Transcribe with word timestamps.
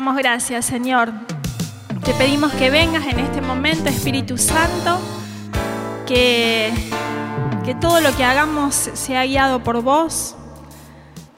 Damos 0.00 0.16
gracias, 0.16 0.64
Señor. 0.64 1.12
Te 2.02 2.14
pedimos 2.14 2.50
que 2.54 2.70
vengas 2.70 3.04
en 3.06 3.18
este 3.18 3.42
momento, 3.42 3.90
Espíritu 3.90 4.38
Santo, 4.38 4.98
que, 6.06 6.72
que 7.66 7.74
todo 7.74 8.00
lo 8.00 8.16
que 8.16 8.24
hagamos 8.24 8.74
sea 8.74 9.26
guiado 9.26 9.62
por 9.62 9.82
vos, 9.82 10.36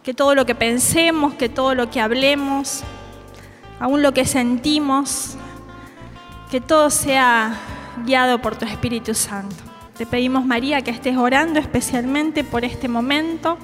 que 0.04 0.14
todo 0.14 0.36
lo 0.36 0.46
que 0.46 0.54
pensemos, 0.54 1.34
que 1.34 1.48
todo 1.48 1.74
lo 1.74 1.90
que 1.90 2.00
hablemos, 2.00 2.84
aún 3.80 4.00
lo 4.00 4.14
que 4.14 4.24
sentimos, 4.24 5.34
que 6.48 6.60
todo 6.60 6.88
sea 6.88 7.56
guiado 8.06 8.40
por 8.40 8.54
tu 8.54 8.64
Espíritu 8.64 9.12
Santo. 9.12 9.56
Te 9.96 10.06
pedimos, 10.06 10.46
María, 10.46 10.82
que 10.82 10.92
estés 10.92 11.16
orando 11.16 11.58
especialmente 11.58 12.44
por 12.44 12.64
este 12.64 12.86
momento. 12.86 13.58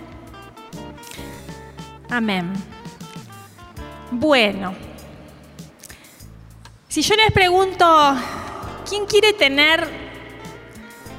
Amén. 2.10 2.52
Bueno, 4.10 4.87
si 6.88 7.02
yo 7.02 7.14
les 7.16 7.30
pregunto, 7.32 7.86
¿quién 8.88 9.04
quiere 9.04 9.34
tener 9.34 9.86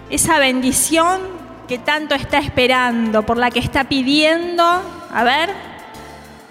esa 0.09 0.39
bendición 0.39 1.22
que 1.67 1.78
tanto 1.78 2.16
está 2.16 2.39
esperando, 2.39 3.23
por 3.23 3.38
la 3.38 3.52
que 3.52 3.59
está 3.59 3.84
pidiendo? 3.84 4.64
A 4.64 5.23
ver, 5.23 5.52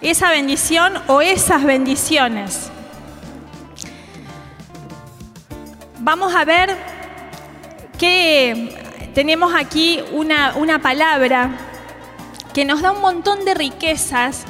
esa 0.01 0.31
bendición 0.31 0.95
o 1.09 1.21
esas 1.21 1.65
bendiciones. 1.65 2.71
Vamos 5.99 6.35
a 6.37 6.45
ver 6.45 6.77
que 7.99 9.11
tenemos 9.15 9.53
aquí 9.53 10.01
una, 10.13 10.55
una 10.55 10.81
palabra 10.81 11.51
que 12.55 12.65
nos 12.65 12.83
da 12.83 12.93
un 12.93 13.01
montón 13.01 13.45
de 13.45 13.55
riquezas 13.55 14.45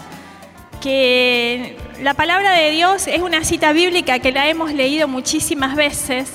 que 0.83 1.88
la 2.03 2.15
palabra 2.15 2.53
de 2.53 2.71
Dios 2.71 3.09
es 3.09 3.21
una 3.21 3.45
cita 3.45 3.73
bíblica 3.73 4.21
que 4.21 4.31
la 4.31 4.49
hemos 4.49 4.73
leído 4.73 5.09
muchísimas 5.09 5.75
veces, 5.75 6.31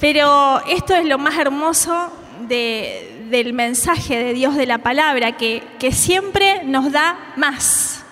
pero 0.00 0.60
esto 0.66 0.94
es 0.94 1.04
lo 1.04 1.18
más 1.18 1.38
hermoso 1.38 2.12
del 2.48 3.52
mensaje 3.52 4.18
de 4.18 4.34
Dios 4.34 4.56
de 4.56 4.66
la 4.66 4.78
palabra, 4.78 5.36
que, 5.36 5.62
siempre 5.92 6.64
nos 6.64 6.90
da 6.90 7.32
más, 7.36 8.04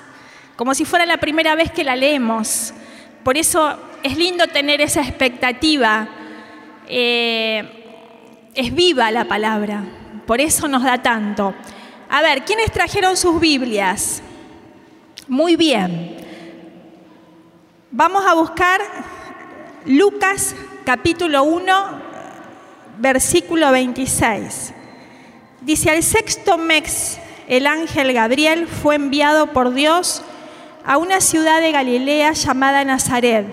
como 0.54 0.74
si 0.74 0.84
fuera 0.84 1.06
la 1.06 1.16
primera 1.16 1.56
vez 1.56 1.72
que 1.72 1.82
la 1.82 1.96
leemos. 1.96 2.72
Por 3.24 3.36
eso 3.36 3.76
es 4.02 4.16
lindo 4.16 4.46
tener 4.46 4.80
esa 4.80 5.00
expectativa. 5.00 6.08
Eh, 6.86 7.76
es 8.54 8.74
viva 8.74 9.10
la 9.10 9.24
palabra, 9.24 9.82
por 10.26 10.40
eso 10.40 10.68
nos 10.68 10.84
da 10.84 11.02
tanto. 11.02 11.54
A 12.08 12.22
ver, 12.22 12.44
¿quiénes 12.44 12.70
trajeron 12.70 13.16
sus 13.16 13.40
Biblias? 13.40 14.22
Muy 15.26 15.56
bien. 15.56 16.19
Vamos 17.92 18.24
a 18.24 18.34
buscar 18.34 18.80
Lucas 19.84 20.54
capítulo 20.84 21.42
1, 21.42 21.72
versículo 22.98 23.72
26. 23.72 24.72
Dice, 25.62 25.90
al 25.90 26.04
sexto 26.04 26.56
mes 26.56 27.18
el 27.48 27.66
ángel 27.66 28.12
Gabriel 28.12 28.68
fue 28.68 28.94
enviado 28.94 29.48
por 29.48 29.74
Dios 29.74 30.22
a 30.86 30.98
una 30.98 31.20
ciudad 31.20 31.60
de 31.60 31.72
Galilea 31.72 32.30
llamada 32.30 32.84
Nazaret, 32.84 33.46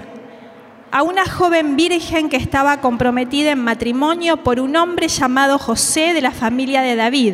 a 0.92 1.02
una 1.02 1.26
joven 1.26 1.76
virgen 1.76 2.30
que 2.30 2.38
estaba 2.38 2.80
comprometida 2.80 3.50
en 3.50 3.64
matrimonio 3.64 4.44
por 4.44 4.60
un 4.60 4.76
hombre 4.76 5.08
llamado 5.08 5.58
José 5.58 6.14
de 6.14 6.22
la 6.22 6.32
familia 6.32 6.84
de 6.84 6.96
David. 6.96 7.34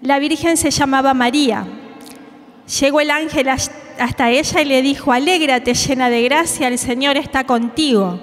La 0.00 0.18
virgen 0.18 0.56
se 0.56 0.70
llamaba 0.70 1.12
María. 1.12 1.66
Llegó 2.80 3.02
el 3.02 3.10
ángel 3.10 3.50
hasta 3.98 4.30
ella 4.30 4.62
y 4.62 4.64
le 4.64 4.82
dijo, 4.82 5.12
alégrate 5.12 5.74
llena 5.74 6.10
de 6.10 6.22
gracia, 6.22 6.68
el 6.68 6.78
Señor 6.78 7.16
está 7.16 7.44
contigo. 7.44 8.18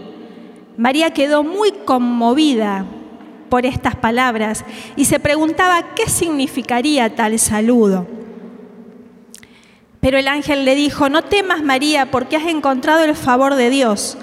María 0.77 1.11
quedó 1.11 1.43
muy 1.43 1.71
conmovida 1.71 2.85
por 3.49 3.65
estas 3.65 3.95
palabras 3.95 4.65
y 4.95 5.05
se 5.05 5.19
preguntaba 5.19 5.95
qué 5.95 6.09
significaría 6.09 7.15
tal 7.15 7.39
saludo. 7.39 8.07
Pero 10.01 10.17
el 10.17 10.27
ángel 10.27 10.65
le 10.65 10.75
dijo, 10.75 11.09
no 11.09 11.23
temas 11.23 11.63
María 11.63 12.11
porque 12.11 12.35
has 12.35 12.47
encontrado 12.47 13.03
el 13.03 13.15
favor 13.15 13.55
de 13.55 13.69
Dios. 13.69 14.17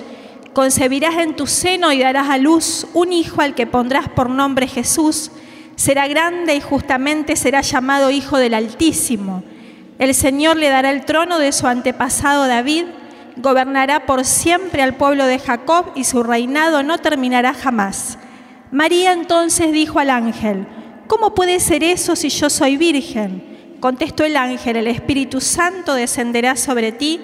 Concebirás 0.52 1.16
en 1.16 1.34
tu 1.34 1.46
seno 1.46 1.92
y 1.92 1.98
darás 1.98 2.28
a 2.28 2.38
luz 2.38 2.86
un 2.92 3.12
hijo 3.12 3.40
al 3.40 3.54
que 3.54 3.66
pondrás 3.66 4.08
por 4.08 4.28
nombre 4.28 4.68
Jesús. 4.68 5.30
Será 5.74 6.06
grande 6.06 6.54
y 6.54 6.60
justamente 6.60 7.34
será 7.36 7.62
llamado 7.62 8.10
Hijo 8.10 8.36
del 8.36 8.54
Altísimo. 8.54 9.42
El 10.02 10.16
Señor 10.16 10.56
le 10.56 10.68
dará 10.68 10.90
el 10.90 11.04
trono 11.04 11.38
de 11.38 11.52
su 11.52 11.68
antepasado 11.68 12.48
David, 12.48 12.86
gobernará 13.36 14.04
por 14.04 14.24
siempre 14.24 14.82
al 14.82 14.96
pueblo 14.96 15.26
de 15.26 15.38
Jacob 15.38 15.92
y 15.94 16.02
su 16.02 16.24
reinado 16.24 16.82
no 16.82 16.98
terminará 16.98 17.54
jamás. 17.54 18.18
María 18.72 19.12
entonces 19.12 19.70
dijo 19.70 20.00
al 20.00 20.10
ángel, 20.10 20.66
¿cómo 21.06 21.36
puede 21.36 21.60
ser 21.60 21.84
eso 21.84 22.16
si 22.16 22.30
yo 22.30 22.50
soy 22.50 22.76
virgen? 22.76 23.76
Contestó 23.78 24.24
el 24.24 24.36
ángel, 24.36 24.74
el 24.74 24.88
Espíritu 24.88 25.40
Santo 25.40 25.94
descenderá 25.94 26.56
sobre 26.56 26.90
ti 26.90 27.20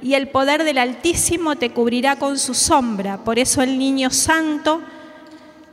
y 0.00 0.14
el 0.14 0.28
poder 0.28 0.64
del 0.64 0.78
Altísimo 0.78 1.56
te 1.56 1.68
cubrirá 1.68 2.16
con 2.16 2.38
su 2.38 2.54
sombra. 2.54 3.18
Por 3.18 3.38
eso 3.38 3.60
el 3.60 3.78
niño 3.78 4.08
santo, 4.08 4.80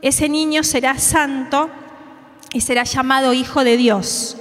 ese 0.02 0.28
niño 0.28 0.62
será 0.62 0.98
santo 0.98 1.70
y 2.52 2.60
será 2.60 2.84
llamado 2.84 3.32
Hijo 3.32 3.64
de 3.64 3.78
Dios. 3.78 4.36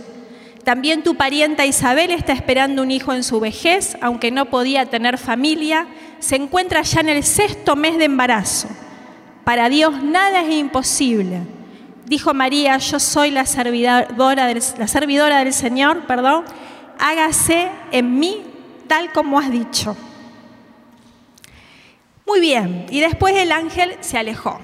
También 0.70 1.02
tu 1.02 1.16
parienta 1.16 1.66
Isabel 1.66 2.12
está 2.12 2.32
esperando 2.32 2.84
un 2.84 2.92
hijo 2.92 3.12
en 3.12 3.24
su 3.24 3.40
vejez, 3.40 3.98
aunque 4.02 4.30
no 4.30 4.52
podía 4.52 4.86
tener 4.86 5.18
familia, 5.18 5.88
se 6.20 6.36
encuentra 6.36 6.84
ya 6.84 7.00
en 7.00 7.10
el 7.10 7.24
sexto 7.24 7.76
mes 7.76 7.98
de 7.98 8.06
embarazo. 8.06 8.68
Para 9.44 9.68
Dios 9.68 10.04
nada 10.04 10.42
es 10.42 10.52
imposible. 10.54 11.40
Dijo 12.06 12.36
María, 12.36 12.78
yo 12.78 13.00
soy 13.00 13.32
la 13.32 13.48
servidora 13.48 14.46
del, 14.46 15.54
Señor, 15.54 16.06
perdón, 16.06 16.46
hágase 17.00 17.72
en 17.92 18.20
mí 18.20 18.44
tal 18.86 19.12
como 19.12 19.40
has 19.40 19.50
dicho. 19.50 19.98
Muy 22.28 22.40
bien, 22.40 22.86
y 22.92 23.00
después 23.00 23.36
el 23.36 23.52
ángel 23.52 23.98
se 24.02 24.20
alejó. 24.20 24.60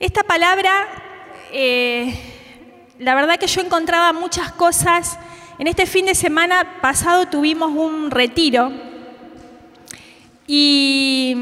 Esta 0.00 0.24
palabra 0.24 0.88
eh, 1.52 2.39
la 3.00 3.14
verdad 3.14 3.38
que 3.38 3.46
yo 3.46 3.62
encontraba 3.62 4.12
muchas 4.12 4.52
cosas. 4.52 5.18
En 5.58 5.66
este 5.66 5.86
fin 5.86 6.04
de 6.06 6.14
semana 6.14 6.80
pasado 6.82 7.26
tuvimos 7.26 7.70
un 7.70 8.10
retiro 8.10 8.70
y, 10.46 11.36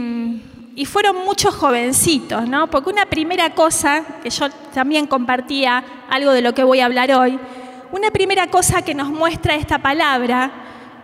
fueron 0.86 1.24
muchos 1.24 1.54
jovencitos, 1.54 2.48
¿no? 2.48 2.70
Porque 2.70 2.90
una 2.90 3.06
primera 3.06 3.54
cosa, 3.54 4.04
que 4.22 4.30
yo 4.30 4.48
también 4.72 5.06
compartía 5.06 5.84
algo 6.08 6.32
de 6.32 6.40
lo 6.40 6.54
que 6.54 6.62
voy 6.62 6.80
a 6.80 6.86
hablar 6.86 7.12
hoy, 7.12 7.38
una 7.90 8.10
primera 8.10 8.46
cosa 8.46 8.82
que 8.82 8.94
nos 8.94 9.08
muestra 9.08 9.56
esta 9.56 9.78
palabra 9.78 10.50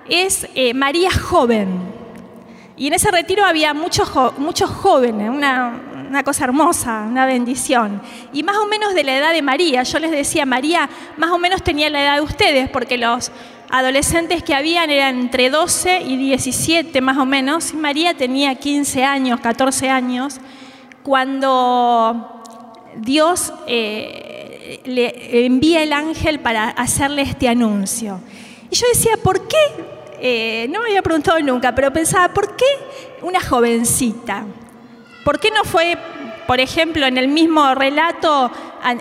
es 0.08 0.48
eh, 0.54 0.72
María 0.72 1.10
joven. 1.10 1.82
Y 2.76 2.86
en 2.86 2.92
ese 2.94 3.10
retiro 3.10 3.44
había 3.44 3.74
muchos, 3.74 4.10
muchos 4.38 4.70
jóvenes, 4.70 5.28
una, 5.28 5.93
una 6.14 6.22
cosa 6.22 6.44
hermosa, 6.44 7.06
una 7.10 7.26
bendición. 7.26 8.00
Y 8.32 8.44
más 8.44 8.56
o 8.58 8.66
menos 8.66 8.94
de 8.94 9.02
la 9.02 9.16
edad 9.18 9.32
de 9.32 9.42
María, 9.42 9.82
yo 9.82 9.98
les 9.98 10.12
decía, 10.12 10.46
María 10.46 10.88
más 11.16 11.32
o 11.32 11.38
menos 11.38 11.64
tenía 11.64 11.90
la 11.90 12.04
edad 12.04 12.14
de 12.14 12.20
ustedes, 12.20 12.70
porque 12.70 12.96
los 12.96 13.32
adolescentes 13.68 14.44
que 14.44 14.54
habían 14.54 14.90
eran 14.90 15.18
entre 15.18 15.50
12 15.50 16.02
y 16.02 16.16
17 16.16 17.00
más 17.00 17.18
o 17.18 17.24
menos, 17.24 17.72
y 17.72 17.76
María 17.78 18.14
tenía 18.14 18.54
15 18.54 19.02
años, 19.02 19.40
14 19.40 19.90
años, 19.90 20.38
cuando 21.02 22.44
Dios 22.94 23.52
eh, 23.66 24.80
le 24.84 25.46
envía 25.46 25.82
el 25.82 25.92
ángel 25.92 26.38
para 26.38 26.68
hacerle 26.68 27.22
este 27.22 27.48
anuncio. 27.48 28.20
Y 28.70 28.76
yo 28.76 28.86
decía, 28.86 29.16
¿por 29.20 29.48
qué? 29.48 29.56
Eh, 30.20 30.68
no 30.70 30.78
me 30.78 30.90
había 30.90 31.02
preguntado 31.02 31.40
nunca, 31.40 31.74
pero 31.74 31.92
pensaba, 31.92 32.32
¿por 32.32 32.54
qué 32.54 32.66
una 33.22 33.40
jovencita? 33.40 34.46
¿Por 35.24 35.40
qué 35.40 35.50
no 35.50 35.64
fue, 35.64 35.96
por 36.46 36.60
ejemplo, 36.60 37.06
en 37.06 37.16
el 37.16 37.28
mismo 37.28 37.74
relato 37.74 38.50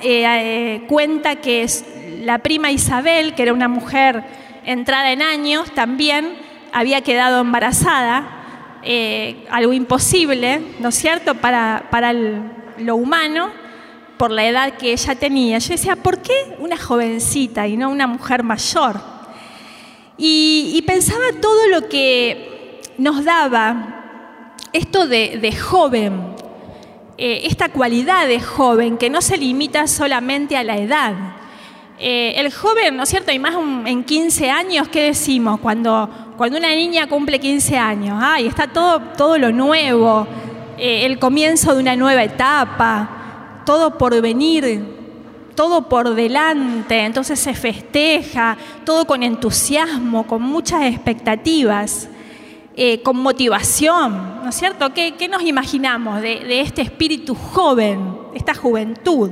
eh, 0.02 0.26
eh, 0.26 0.84
cuenta 0.88 1.36
que 1.36 1.68
la 2.22 2.40
prima 2.40 2.72
Isabel, 2.72 3.36
que 3.36 3.44
era 3.44 3.54
una 3.54 3.68
mujer 3.68 4.24
entrada 4.66 5.12
en 5.12 5.22
años, 5.22 5.70
también 5.72 6.34
había 6.72 7.02
quedado 7.02 7.42
embarazada, 7.42 8.80
eh, 8.84 9.46
algo 9.50 9.74
imposible, 9.74 10.62
¿no 10.80 10.90
es 10.90 10.96
cierto?, 10.96 11.36
para, 11.36 11.88
para 11.92 12.14
lo 12.14 12.96
humano, 12.96 13.52
por 14.18 14.32
la 14.32 14.46
edad 14.46 14.78
que 14.78 14.94
ella 14.94 15.16
tenía. 15.16 15.58
Yo 15.60 15.70
decía, 15.70 15.98
¿por 15.98 16.22
qué 16.22 16.56
una 16.60 16.78
jovencita 16.78 17.68
y 17.68 17.76
no 17.76 17.90
una 17.90 18.08
mujer 18.08 18.44
mayor? 18.44 19.02
Y, 20.18 20.82
pensaba 20.88 21.24
todo 21.42 21.68
lo 21.68 21.90
que 21.90 22.80
nos 22.98 23.26
daba 23.26 24.03
esto 24.74 25.08
de, 25.08 25.56
joven, 25.56 26.36
eh, 27.18 27.42
esta 27.46 27.70
cualidad 27.70 28.28
de 28.28 28.42
joven 28.42 28.98
que 28.98 29.10
no 29.10 29.22
se 29.22 29.38
limita 29.38 29.88
solamente 29.88 30.58
a 30.58 30.64
la 30.64 30.78
edad. 30.78 31.14
Eh, 32.00 32.34
el 32.38 32.52
joven, 32.52 32.98
¿no 32.98 33.04
es 33.04 33.10
cierto? 33.10 33.32
Y 33.32 33.40
más 33.40 33.56
en 33.86 34.04
15 34.04 34.50
años, 34.50 34.88
¿qué 34.90 35.04
decimos? 35.04 35.60
Cuando 35.60 36.10
cuando 36.38 36.58
una 36.58 36.70
niña 36.70 37.08
cumple 37.08 37.40
15 37.40 37.78
años, 37.78 38.18
ay, 38.20 38.48
está 38.48 38.68
todo, 38.68 39.00
todo 39.16 39.38
lo 39.38 39.52
nuevo, 39.52 40.28
eh, 40.78 41.06
el 41.06 41.20
comienzo 41.20 41.76
de 41.76 41.82
una 41.82 41.96
nueva 41.96 42.24
etapa, 42.24 43.62
todo 43.66 43.98
por 43.98 44.20
venir, 44.20 44.84
todo 45.56 45.88
por 45.88 46.16
delante, 46.16 47.06
entonces 47.06 47.40
se 47.40 47.54
festeja, 47.54 48.58
todo 48.84 49.06
con 49.06 49.22
entusiasmo, 49.22 50.26
con 50.26 50.42
muchas 50.42 50.84
expectativas, 50.86 52.10
eh, 52.76 53.04
con 53.04 53.18
motivación, 53.18 54.42
¿no 54.44 54.50
es 54.50 54.56
cierto? 54.56 54.92
¿Qué, 54.96 55.28
nos 55.30 55.44
imaginamos 55.44 56.24
de, 56.24 56.60
este 56.60 56.82
espíritu 56.82 57.36
joven, 57.36 58.18
esta 58.34 58.56
juventud? 58.56 59.30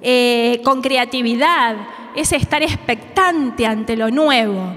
Eh, 0.00 0.62
con 0.64 0.80
creatividad, 0.80 1.76
es 2.16 2.32
estar 2.32 2.62
expectante 2.62 3.66
ante 3.66 3.96
lo 3.96 4.10
nuevo. 4.10 4.72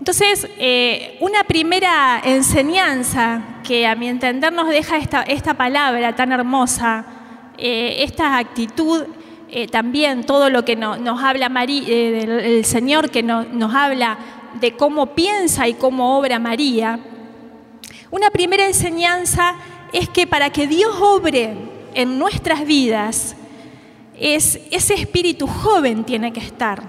Entonces, 0.00 0.48
eh, 0.58 1.16
una 1.20 1.44
primera 1.44 2.20
enseñanza 2.24 3.60
que 3.62 3.86
a 3.86 3.94
mi 3.94 4.08
entender 4.08 4.52
nos 4.52 4.68
deja 4.68 4.96
esta, 4.96 5.54
palabra 5.54 6.16
tan 6.16 6.32
hermosa, 6.32 7.06
esta 7.56 8.36
actitud 8.36 9.04
también 9.70 10.24
todo 10.24 10.50
lo 10.50 10.64
que 10.64 10.74
nos 10.74 11.22
habla 11.22 11.48
María, 11.48 11.86
el 11.86 12.64
Señor, 12.64 13.10
que 13.10 13.22
nos 13.22 13.74
habla 13.76 14.18
de 14.60 14.76
cómo 14.76 15.14
piensa 15.14 15.68
y 15.68 15.74
cómo 15.74 16.18
obra 16.18 16.40
María. 16.40 16.98
Una 18.12 18.28
primera 18.28 18.66
enseñanza 18.66 19.54
es 19.90 20.06
que 20.06 20.26
para 20.26 20.50
que 20.50 20.66
Dios 20.66 20.94
obre 21.00 21.54
en 21.94 22.18
nuestras 22.18 22.66
vidas, 22.66 23.34
es, 24.20 24.60
ese 24.70 24.92
espíritu 24.92 25.46
joven 25.46 26.04
tiene 26.04 26.30
que 26.30 26.40
estar. 26.40 26.82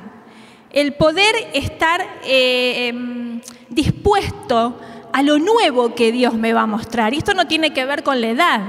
El 0.69 0.95
poder 0.95 1.33
estar 1.53 2.05
eh, 2.25 2.89
em, 2.89 3.39
dispuesto 3.69 4.77
a 5.13 5.23
lo 5.23 5.39
nuevo 5.39 5.95
que 5.95 6.11
Dios 6.11 6.33
me 6.33 6.51
va 6.51 6.63
a 6.63 6.67
mostrar. 6.67 7.13
Y 7.13 7.19
esto 7.19 7.33
no 7.33 7.47
tiene 7.47 7.71
que 7.71 7.85
ver 7.85 8.03
con 8.03 8.19
la 8.19 8.27
edad. 8.27 8.61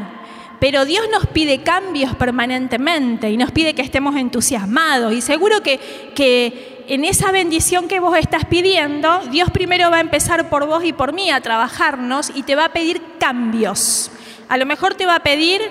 Pero 0.60 0.84
Dios 0.84 1.06
nos 1.10 1.26
pide 1.26 1.64
cambios 1.64 2.14
permanentemente 2.14 3.32
y 3.32 3.36
nos 3.36 3.50
pide 3.50 3.74
que 3.74 3.82
estemos 3.82 4.14
entusiasmados. 4.14 5.12
Y 5.12 5.22
seguro 5.22 5.60
que 5.60 6.73
en 6.86 7.04
esa 7.04 7.32
bendición 7.32 7.88
que 7.88 8.00
vos 8.00 8.16
estás 8.18 8.44
pidiendo, 8.44 9.20
Dios 9.30 9.50
primero 9.50 9.90
va 9.90 9.98
a 9.98 10.00
empezar 10.00 10.48
por 10.50 10.66
vos 10.66 10.84
y 10.84 10.92
por 10.92 11.12
mí 11.12 11.30
a 11.30 11.40
trabajarnos 11.40 12.30
y 12.34 12.42
te 12.42 12.54
va 12.54 12.66
a 12.66 12.72
pedir 12.72 13.00
cambios. 13.18 14.10
A 14.48 14.56
lo 14.56 14.66
mejor 14.66 14.94
te 14.94 15.06
va 15.06 15.16
a 15.16 15.20
pedir 15.20 15.62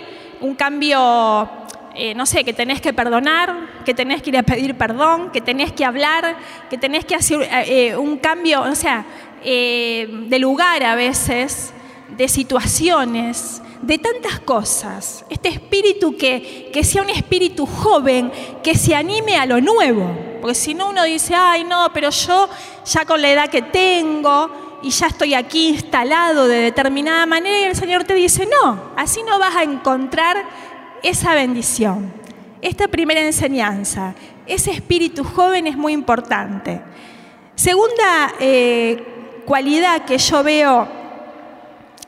un 0.41 0.55
cambio, 0.55 1.49
eh, 1.95 2.15
no 2.15 2.25
sé, 2.25 2.43
que 2.43 2.53
tenés 2.53 2.81
que 2.81 2.93
perdonar, 2.93 3.83
que 3.85 3.93
tenés 3.93 4.21
que 4.21 4.31
ir 4.31 4.37
a 4.37 4.43
pedir 4.43 4.75
perdón, 4.75 5.31
que 5.31 5.41
tenés 5.41 5.71
que 5.71 5.85
hablar, 5.85 6.35
que 6.69 6.77
tenés 6.77 7.05
que 7.05 7.15
hacer 7.15 7.47
eh, 7.67 7.95
un 7.95 8.17
cambio, 8.17 8.61
o 8.61 8.75
sea, 8.75 9.05
eh, 9.43 10.07
de 10.27 10.39
lugar 10.39 10.83
a 10.83 10.95
veces, 10.95 11.73
de 12.09 12.27
situaciones 12.27 13.61
de 13.83 13.97
tantas 13.97 14.39
cosas. 14.39 15.25
Este 15.29 15.49
espíritu 15.49 16.15
que, 16.17 16.69
que 16.73 16.83
sea 16.83 17.03
un 17.03 17.09
espíritu 17.09 17.65
joven, 17.65 18.31
que 18.63 18.75
se 18.75 18.95
anime 18.95 19.35
a 19.35 19.45
lo 19.45 19.61
nuevo. 19.61 20.32
Porque 20.43 20.55
si 20.55 20.73
no 20.73 20.89
uno 20.89 21.05
dice, 21.05 21.33
ay 21.35 21.63
no, 21.63 21.93
pero 21.93 22.09
yo 22.09 22.49
ya 22.85 23.05
con 23.05 23.21
la 23.21 23.31
edad 23.31 23.49
que 23.49 23.61
tengo 23.61 24.79
y 24.81 24.89
ya 24.89 25.07
estoy 25.07 25.33
aquí 25.35 25.69
instalado 25.69 26.49
de 26.49 26.57
determinada 26.57 27.25
manera 27.25 27.59
y 27.59 27.63
el 27.63 27.77
Señor 27.77 28.03
te 28.03 28.13
dice, 28.13 28.45
no, 28.61 28.91
así 28.97 29.23
no 29.23 29.39
vas 29.39 29.55
a 29.55 29.63
encontrar 29.63 30.43
esa 31.01 31.33
bendición. 31.33 32.11
Esta 32.61 32.89
primera 32.89 33.21
enseñanza, 33.21 34.15
ese 34.45 34.71
espíritu 34.71 35.23
joven 35.23 35.65
es 35.65 35.77
muy 35.77 35.93
importante. 35.93 36.81
Segunda 37.55 38.33
eh, 38.41 39.41
cualidad 39.45 40.03
que 40.03 40.17
yo 40.17 40.43
veo 40.43 40.89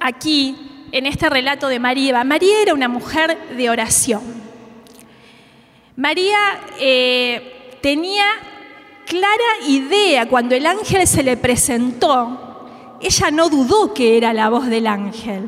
aquí 0.02 0.88
en 0.92 1.06
este 1.06 1.30
relato 1.30 1.70
de 1.70 1.80
María. 1.80 2.22
María 2.26 2.62
era 2.62 2.74
una 2.74 2.90
mujer 2.90 3.56
de 3.56 3.70
oración. 3.70 4.24
María 5.96 6.38
eh, 6.82 7.54
tenía 7.86 8.26
clara 9.06 9.68
idea 9.68 10.28
cuando 10.28 10.56
el 10.56 10.66
ángel 10.66 11.06
se 11.06 11.22
le 11.22 11.38
presentó. 11.38 12.98
Ella 13.00 13.30
no 13.30 13.48
dudó 13.48 13.94
que 13.94 14.18
era 14.18 14.34
la 14.34 14.50
voz 14.50 14.66
del 14.66 14.88
ángel. 14.88 15.48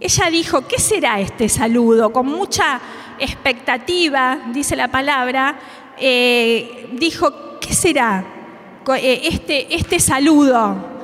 Ella 0.00 0.28
dijo, 0.28 0.66
¿qué 0.66 0.80
será 0.80 1.20
este 1.20 1.48
saludo? 1.48 2.12
Con 2.12 2.26
mucha 2.26 2.80
expectativa, 3.20 4.40
dice 4.52 4.74
la 4.74 4.88
palabra, 4.88 5.56
eh, 6.00 6.88
dijo, 6.94 7.60
¿qué 7.60 7.72
será 7.72 8.24
eh, 8.96 9.20
este, 9.22 9.72
este 9.72 10.00
saludo? 10.00 10.96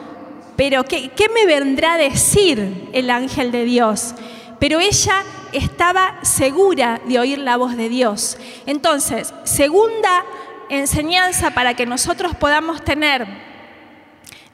pero 0.56 0.82
¿qué, 0.84 1.31
me 1.32 1.46
vendrá 1.46 1.94
a 1.94 1.98
decir 1.98 2.88
el 2.93 3.10
ángel 3.10 3.52
de 3.52 3.64
Dios? 3.64 4.12
Pero 4.58 4.81
ella 4.81 5.22
estaba 5.52 6.18
segura 6.22 7.00
de 7.06 7.18
oír 7.18 7.38
la 7.38 7.56
voz 7.56 7.76
de 7.76 7.88
Dios. 7.88 8.38
Entonces, 8.66 9.32
segunda 9.44 10.24
enseñanza 10.68 11.50
para 11.50 11.74
que 11.74 11.86
nosotros 11.86 12.34
podamos 12.34 12.82
tener 12.82 13.26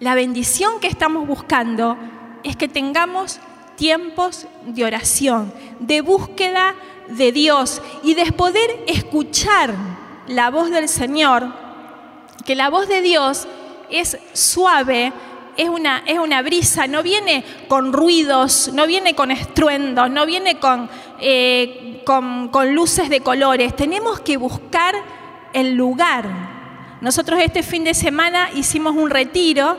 la 0.00 0.14
bendición 0.14 0.80
que 0.80 0.88
estamos 0.88 1.26
buscando 1.26 1.96
es 2.44 2.56
que 2.56 2.68
tengamos 2.68 3.40
tiempos 3.76 4.46
de 4.64 4.84
oración, 4.84 5.52
de 5.80 6.00
búsqueda 6.00 6.74
de 7.08 7.32
Dios 7.32 7.82
y 8.02 8.14
de 8.14 8.30
poder 8.32 8.84
escuchar 8.86 9.74
la 10.26 10.50
voz 10.50 10.70
del 10.70 10.88
Señor, 10.88 11.52
que 12.44 12.54
la 12.54 12.70
voz 12.70 12.88
de 12.88 13.00
Dios 13.00 13.48
es 13.90 14.18
suave, 14.34 15.12
es 15.58 15.68
una, 15.68 16.04
es 16.06 16.18
una 16.20 16.40
brisa, 16.40 16.86
no 16.86 17.02
viene 17.02 17.44
con 17.66 17.92
ruidos, 17.92 18.70
no 18.72 18.86
viene 18.86 19.16
con 19.16 19.32
estruendos, 19.32 20.08
no 20.08 20.24
viene 20.24 20.56
eh, 21.20 22.00
con, 22.06 22.48
con, 22.48 22.74
luces 22.74 23.10
de 23.10 23.20
colores. 23.20 23.74
Tenemos 23.74 24.20
que 24.20 24.36
buscar 24.36 24.94
el 25.52 25.74
lugar. 25.74 26.28
Nosotros 27.00 27.40
este 27.42 27.64
fin 27.64 27.82
de 27.82 27.94
semana 27.94 28.50
hicimos 28.54 28.94
un 28.94 29.10
retiro 29.10 29.78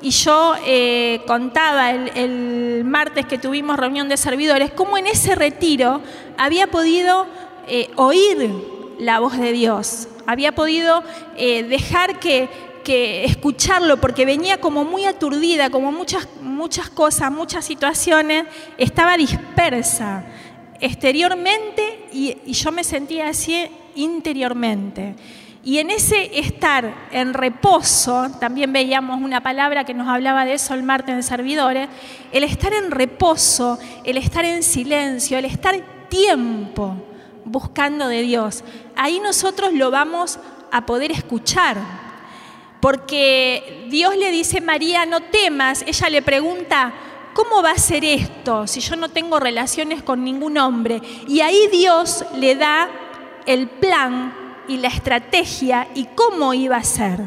y 0.00 0.10
yo 0.10 0.54
eh, 0.64 1.20
contaba 1.26 1.90
el, 1.90 2.82
martes 2.86 3.26
que 3.26 3.36
tuvimos 3.36 3.76
reunión 3.76 4.08
de 4.08 4.16
servidores, 4.16 4.70
cómo 4.70 4.96
en 4.96 5.06
ese 5.06 5.34
retiro 5.34 6.00
había 6.38 6.68
podido 6.68 7.26
eh, 7.66 7.90
oír 7.96 8.50
la 8.98 9.20
voz 9.20 9.36
de 9.36 9.52
Dios, 9.52 10.08
había 10.26 10.52
podido 10.52 11.02
dejar 11.36 12.18
que, 12.18 12.48
escucharlo 13.24 14.00
porque 14.00 14.24
venía 14.24 14.60
como 14.60 14.84
muy 14.84 15.04
aturdida, 15.04 15.70
como 15.70 15.92
muchas, 15.92 16.28
muchas 16.40 16.90
cosas, 16.90 17.30
muchas 17.30 17.64
situaciones, 17.64 18.44
estaba 18.76 19.16
dispersa 19.16 20.24
exteriormente 20.80 22.06
y, 22.12 22.36
y 22.46 22.52
yo 22.52 22.72
me 22.72 22.84
sentía 22.84 23.28
así 23.28 23.66
interiormente. 23.94 25.14
Y 25.64 25.78
en 25.78 25.90
ese 25.90 26.38
estar 26.38 27.08
en 27.10 27.34
reposo, 27.34 28.30
también 28.40 28.72
veíamos 28.72 29.20
una 29.20 29.42
palabra 29.42 29.84
que 29.84 29.92
nos 29.92 30.08
hablaba 30.08 30.44
de 30.44 30.54
eso 30.54 30.72
el 30.72 30.82
martes 30.82 31.14
en 31.14 31.22
servidores, 31.22 31.88
el 32.32 32.44
estar 32.44 32.72
en 32.72 32.90
reposo, 32.90 33.78
el 34.04 34.16
estar 34.16 34.44
en 34.44 34.62
silencio, 34.62 35.36
el 35.36 35.44
estar 35.44 35.74
tiempo 36.08 36.96
buscando 37.44 38.08
de 38.08 38.22
Dios, 38.22 38.64
ahí 38.96 39.20
nosotros 39.20 39.72
lo 39.72 39.90
vamos 39.90 40.38
a 40.70 40.86
poder 40.86 41.10
escuchar 41.10 41.76
porque 42.80 43.86
Dios 43.88 44.16
le 44.16 44.30
dice, 44.30 44.60
María, 44.60 45.06
no 45.06 45.20
temas. 45.20 45.84
Ella 45.86 46.10
le 46.10 46.22
pregunta, 46.22 46.92
¿cómo 47.34 47.62
va 47.62 47.72
a 47.72 47.78
ser 47.78 48.04
esto 48.04 48.66
si 48.66 48.80
yo 48.80 48.96
no 48.96 49.08
tengo 49.08 49.40
relaciones 49.40 50.02
con 50.02 50.22
ningún 50.22 50.58
hombre? 50.58 51.00
Y 51.26 51.40
ahí 51.40 51.68
Dios 51.72 52.24
le 52.36 52.54
da 52.54 52.88
el 53.46 53.68
plan 53.68 54.34
y 54.68 54.76
la 54.76 54.88
estrategia 54.88 55.88
y 55.94 56.04
cómo 56.14 56.54
iba 56.54 56.76
a 56.76 56.84
ser. 56.84 57.20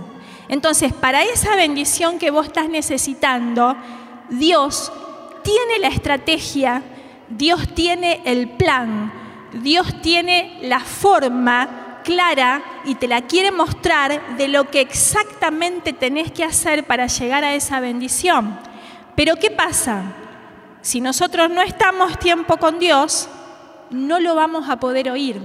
Entonces, 0.48 0.93
para 0.93 1.24
esa 1.24 1.55
bendición 1.55 2.20
que 2.20 2.31
vos 2.31 2.48
estás 2.48 2.70
necesitando, 2.70 3.75
Dios 4.29 4.91
tiene 5.43 5.79
la 5.79 5.88
estrategia, 5.88 6.84
Dios 7.29 7.74
tiene 7.74 8.22
el 8.25 8.50
plan, 8.50 9.12
Dios 9.53 10.01
tiene 10.01 10.60
la 10.62 10.79
forma 10.81 11.81
clara 12.03 12.63
y 12.86 12.96
te 12.96 13.08
la 13.08 13.22
quiere 13.22 13.51
mostrar 13.51 14.38
de 14.38 14.48
lo 14.48 14.70
que 14.70 14.81
exactamente 14.81 15.93
tenés 15.93 16.31
que 16.31 16.43
hacer 16.43 16.86
para 16.86 17.08
llegar 17.08 17.43
a 17.43 17.55
esa 17.55 17.79
bendición. 17.79 18.60
Pero 19.15 19.36
¿qué 19.36 19.51
pasa? 19.51 20.03
Si 20.81 21.01
nosotros 21.01 21.50
no 21.50 21.62
estamos 21.62 22.17
tiempo 22.20 22.58
con 22.58 22.79
Dios, 22.79 23.29
no 23.91 24.20
lo 24.20 24.36
vamos 24.36 24.70
a 24.70 24.79
poder 24.79 25.10
oír. 25.10 25.39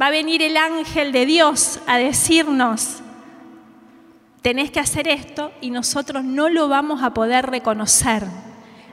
Va 0.00 0.08
a 0.08 0.10
venir 0.10 0.42
el 0.42 0.56
ángel 0.56 1.10
de 1.10 1.26
Dios 1.26 1.80
a 1.86 1.96
decirnos, 1.96 3.02
tenés 4.42 4.70
que 4.70 4.78
hacer 4.78 5.08
esto 5.08 5.52
y 5.60 5.70
nosotros 5.70 6.22
no 6.22 6.48
lo 6.48 6.68
vamos 6.68 7.02
a 7.02 7.14
poder 7.14 7.46
reconocer. 7.46 8.24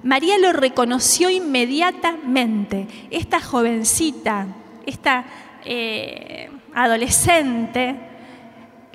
María 0.02 0.38
lo 0.38 0.52
reconoció 0.52 1.30
inmediatamente. 1.30 2.88
Esta 3.12 3.40
jovencita, 3.40 4.48
esta 4.86 5.26
eh, 5.66 6.50
adolescente, 6.74 7.96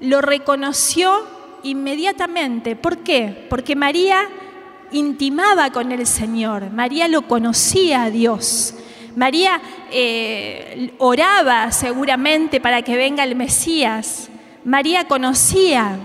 lo 0.01 0.21
reconoció 0.21 1.13
inmediatamente. 1.63 2.77
¿Por 2.77 2.99
qué? 2.99 3.47
Porque 3.49 3.77
María 3.77 4.29
intimaba 4.93 5.71
con 5.71 5.93
el 5.93 6.07
Señor, 6.07 6.71
María 6.71 7.09
lo 7.09 7.23
conocía 7.23 8.05
a 8.05 8.11
Dios. 8.11 8.75
María 9.17 9.61
eh, 9.91 10.95
oraba 10.99 11.73
seguramente 11.73 12.61
para 12.61 12.83
que 12.83 12.97
venga 12.97 13.25
el 13.25 13.35
Mesías. 13.35 14.31
María 14.65 15.09
conocía 15.09 15.99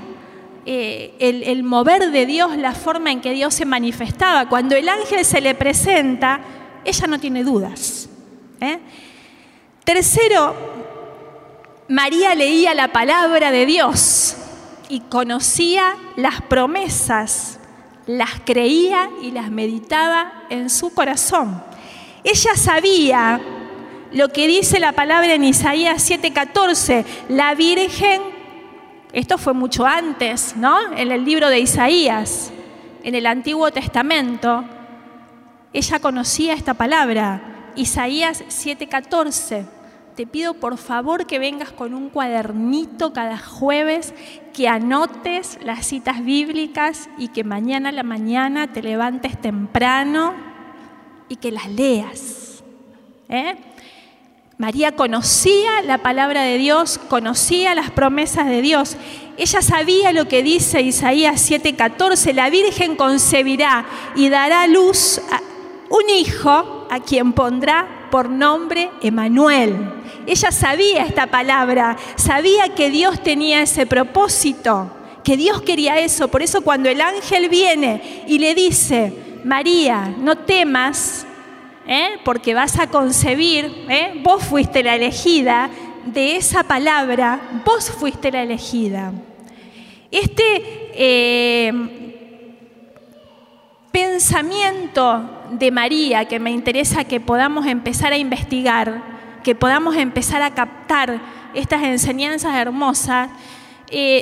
eh, 0.65 1.13
el, 1.19 1.63
mover 1.63 2.11
de 2.11 2.25
Dios, 2.25 2.55
la 2.57 2.73
forma 2.73 3.11
en 3.11 3.21
que 3.21 3.33
Dios 3.33 3.53
se 3.53 3.65
manifestaba. 3.65 4.47
Cuando 4.47 4.75
el 4.75 4.87
ángel 4.87 5.25
se 5.25 5.41
le 5.41 5.55
presenta, 5.55 6.39
ella 6.85 7.07
no 7.07 7.19
tiene 7.19 7.43
dudas. 7.43 8.09
¿eh? 8.61 8.79
Tercero, 9.83 10.55
María 11.89 12.35
leía 12.35 12.73
la 12.73 12.93
palabra 12.93 13.51
de 13.51 13.65
Dios 13.65 14.37
y 14.87 15.01
conocía 15.01 15.97
las 16.15 16.41
promesas, 16.41 17.59
las 18.07 18.39
creía 18.45 19.09
y 19.21 19.31
las 19.31 19.51
meditaba 19.51 20.45
en 20.49 20.69
su 20.69 20.93
corazón. 20.93 21.61
Ella 22.23 22.55
sabía 22.55 23.41
lo 24.13 24.29
que 24.29 24.47
dice 24.47 24.79
la 24.79 24.93
palabra 24.93 25.33
en 25.33 25.43
Isaías 25.43 26.09
7:14, 26.09 27.03
la 27.27 27.53
Virgen, 27.53 28.21
esto 29.11 29.37
fue 29.37 29.53
mucho 29.53 29.85
antes, 29.85 30.55
¿no? 30.55 30.93
En 30.93 31.11
el 31.11 31.25
libro 31.25 31.49
de 31.49 31.59
Isaías, 31.59 32.51
en 33.03 33.15
el 33.15 33.25
Antiguo 33.25 33.69
Testamento, 33.71 34.63
ella 35.73 35.99
conocía 35.99 36.53
esta 36.53 36.73
palabra, 36.73 37.52
Isaías 37.75 38.43
7:14. 38.49 39.65
Te 40.15 40.27
pido 40.27 40.53
por 40.53 40.77
favor 40.77 41.25
que 41.25 41.39
vengas 41.39 41.71
con 41.71 41.95
un 41.95 42.09
cuadernito 42.09 43.13
cada 43.13 43.37
jueves, 43.37 44.13
que 44.53 44.67
anotes 44.67 45.57
las 45.63 45.87
citas 45.87 46.23
bíblicas 46.23 47.09
y 47.17 47.29
que 47.29 47.43
mañana 47.43 47.89
a 47.89 47.93
la 47.93 48.03
mañana 48.03 48.71
te 48.71 48.83
levantes 48.83 49.41
temprano 49.41 50.35
y 51.29 51.37
que 51.37 51.51
las 51.51 51.67
leas. 51.67 52.63
¿eh? 53.27 53.55
María 54.59 54.95
conocía 54.95 55.81
la 55.81 55.97
palabra 55.97 56.43
de 56.43 56.59
Dios, 56.59 56.99
conocía 57.09 57.73
las 57.73 57.89
promesas 57.89 58.45
de 58.45 58.61
Dios. 58.61 58.97
Ella 59.35 59.63
sabía 59.63 60.13
lo 60.13 60.27
que 60.27 60.43
dice 60.43 60.81
Isaías 60.81 61.49
7:14, 61.49 62.33
la 62.33 62.51
Virgen 62.51 62.95
concebirá 62.95 63.85
y 64.15 64.29
dará 64.29 64.67
luz 64.67 65.19
a 65.31 65.41
un 65.89 66.09
hijo 66.09 66.82
a 66.93 66.99
quien 66.99 67.33
pondrá 67.33 68.07
por 68.11 68.29
nombre 68.29 68.91
Emanuel. 69.01 69.75
Ella 70.27 70.51
sabía 70.51 71.03
esta 71.05 71.25
palabra, 71.25 71.97
sabía 72.17 72.69
que 72.75 72.91
Dios 72.91 73.23
tenía 73.23 73.63
ese 73.63 73.87
propósito, 73.87 74.91
que 75.23 75.35
Dios 75.35 75.63
quería 75.63 75.97
eso. 75.97 76.27
Por 76.27 76.43
eso 76.43 76.61
cuando 76.61 76.89
el 76.89 77.01
ángel 77.01 77.49
viene 77.49 78.23
y 78.27 78.37
le 78.37 78.53
dice, 78.53 79.11
María, 79.43 80.13
no 80.19 80.35
temas, 80.35 81.25
¿eh? 81.87 82.19
porque 82.23 82.53
vas 82.53 82.77
a 82.77 82.85
concebir, 82.85 83.85
¿eh? 83.89 84.21
vos 84.23 84.43
fuiste 84.43 84.83
la 84.83 84.95
elegida, 84.95 85.71
de 86.05 86.35
esa 86.35 86.61
palabra, 86.61 87.61
vos 87.65 87.89
fuiste 87.89 88.31
la 88.31 88.43
elegida. 88.43 89.13
Este 90.11 90.91
eh, 90.93 92.02
pensamiento 93.93 95.23
de 95.51 95.71
María 95.71 96.25
que 96.25 96.39
me 96.39 96.51
interesa 96.51 97.05
que 97.05 97.21
podamos 97.21 97.65
empezar 97.65 98.11
a 98.11 98.17
investigar, 98.17 99.39
que 99.41 99.55
podamos 99.55 99.95
empezar 99.95 100.41
a 100.41 100.53
captar 100.53 101.21
estas 101.53 101.83
enseñanzas 101.83 102.53
hermosas, 102.55 103.29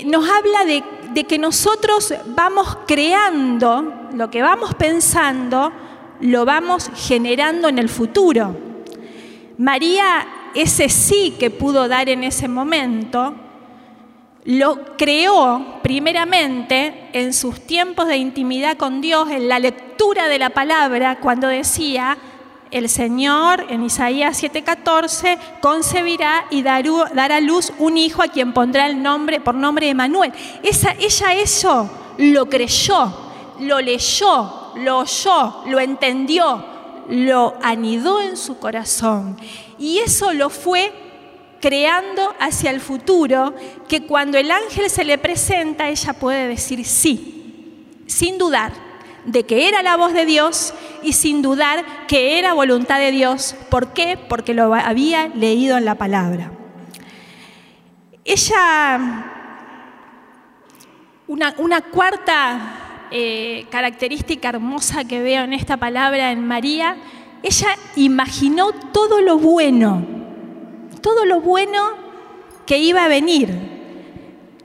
nos 0.05 0.29
habla 0.29 0.65
de 0.65 0.83
de 1.13 1.25
que 1.25 1.37
nosotros 1.37 2.13
vamos 2.27 2.77
creando, 2.87 4.09
lo 4.13 4.31
que 4.31 4.41
vamos 4.41 4.73
pensando, 4.75 5.71
lo 6.21 6.45
vamos 6.45 6.89
generando 6.95 7.67
en 7.67 7.79
el 7.79 7.89
futuro. 7.89 8.55
María, 9.57 10.27
ese 10.55 10.89
sí 10.89 11.35
que 11.37 11.49
pudo 11.49 11.87
dar 11.87 12.07
en 12.09 12.23
ese 12.23 12.47
momento, 12.47 13.35
lo 14.43 14.97
creó 14.97 15.79
primeramente 15.83 17.09
en 17.13 17.33
sus 17.33 17.61
tiempos 17.61 18.07
de 18.07 18.17
intimidad 18.17 18.77
con 18.77 19.01
Dios, 19.01 19.29
en 19.29 19.47
la 19.47 19.59
lectura 19.59 20.27
de 20.27 20.39
la 20.39 20.49
palabra, 20.49 21.19
cuando 21.19 21.47
decía, 21.47 22.17
el 22.71 22.89
Señor 22.89 23.65
en 23.69 23.83
Isaías 23.83 24.41
7:14 24.41 25.37
concebirá 25.59 26.45
y 26.49 26.63
dará 26.63 27.35
a 27.35 27.41
luz 27.41 27.73
un 27.77 27.97
hijo 27.97 28.23
a 28.23 28.29
quien 28.29 28.53
pondrá 28.53 28.87
el 28.87 29.03
nombre 29.03 29.41
por 29.41 29.55
nombre 29.55 29.87
de 29.87 29.93
Manuel. 29.93 30.31
Esa, 30.63 30.93
ella 30.93 31.33
eso 31.33 31.89
lo 32.17 32.45
creyó, 32.47 33.13
lo 33.59 33.81
leyó, 33.81 34.71
lo 34.77 34.99
oyó, 34.99 35.63
lo 35.67 35.79
entendió, 35.79 36.63
lo 37.09 37.55
anidó 37.61 38.21
en 38.21 38.37
su 38.37 38.57
corazón. 38.57 39.37
Y 39.77 39.99
eso 39.99 40.31
lo 40.33 40.49
fue 40.49 41.10
creando 41.61 42.35
hacia 42.39 42.71
el 42.71 42.81
futuro, 42.81 43.55
que 43.87 44.05
cuando 44.05 44.37
el 44.37 44.51
ángel 44.51 44.89
se 44.89 45.05
le 45.05 45.17
presenta, 45.17 45.89
ella 45.89 46.13
puede 46.13 46.47
decir 46.47 46.83
sí, 46.85 48.03
sin 48.07 48.37
dudar 48.37 48.73
de 49.25 49.43
que 49.43 49.67
era 49.67 49.83
la 49.83 49.97
voz 49.97 50.13
de 50.13 50.25
Dios 50.25 50.73
y 51.03 51.13
sin 51.13 51.41
dudar 51.41 51.85
que 52.07 52.39
era 52.39 52.53
voluntad 52.53 52.99
de 52.99 53.11
Dios. 53.11 53.55
¿Por 53.69 53.93
qué? 53.93 54.17
Porque 54.17 54.53
lo 54.53 54.73
había 54.73 55.27
leído 55.27 55.77
en 55.77 55.85
la 55.85 55.95
palabra. 55.95 56.51
Ella, 58.23 58.99
una, 61.27 61.81
cuarta 61.81 63.07
eh, 63.11 63.65
característica 63.69 64.49
hermosa 64.49 65.05
que 65.05 65.21
veo 65.21 65.43
en 65.43 65.53
esta 65.53 65.77
palabra 65.77 66.31
en 66.31 66.47
María, 66.47 66.97
ella 67.43 67.69
imaginó 67.95 68.71
todo 68.91 69.21
lo 69.21 69.37
bueno, 69.37 70.05
todo 71.01 71.25
lo 71.25 71.41
bueno 71.41 71.79
que 72.65 72.77
iba 72.77 73.05
a 73.05 73.07
venir. 73.07 73.49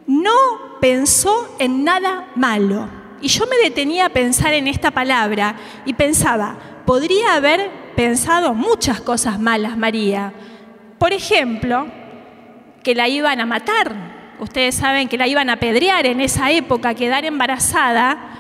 No 0.07 0.33
pensó 0.81 1.57
en 1.59 1.85
nada 1.85 2.29
malo. 2.35 2.89
Y 3.21 3.29
yo 3.29 3.47
me 3.47 3.57
detenía 3.57 4.07
a 4.07 4.11
pensar 4.11 4.55
en 4.55 4.69
esta 4.69 4.91
palabra 4.91 5.57
y 5.85 5.95
pensaba, 5.95 6.57
podría 6.85 7.35
haber 7.35 7.71
pensado 7.97 8.55
muchas 8.55 9.01
cosas 9.01 9.41
malas 9.41 9.77
María. 9.77 10.33
Por 10.99 11.13
ejemplo, 11.13 11.89
que 12.83 12.95
la 12.95 13.09
iban 13.09 13.41
a 13.41 13.47
matar. 13.47 14.37
Ustedes 14.39 14.77
saben 14.77 15.09
que 15.09 15.19
la 15.19 15.27
iban 15.27 15.51
a 15.51 15.55
apedrear 15.55 16.07
en 16.07 16.21
esa 16.21 16.53
época, 16.53 16.95
quedar 16.95 17.25
embarazada 17.25 18.37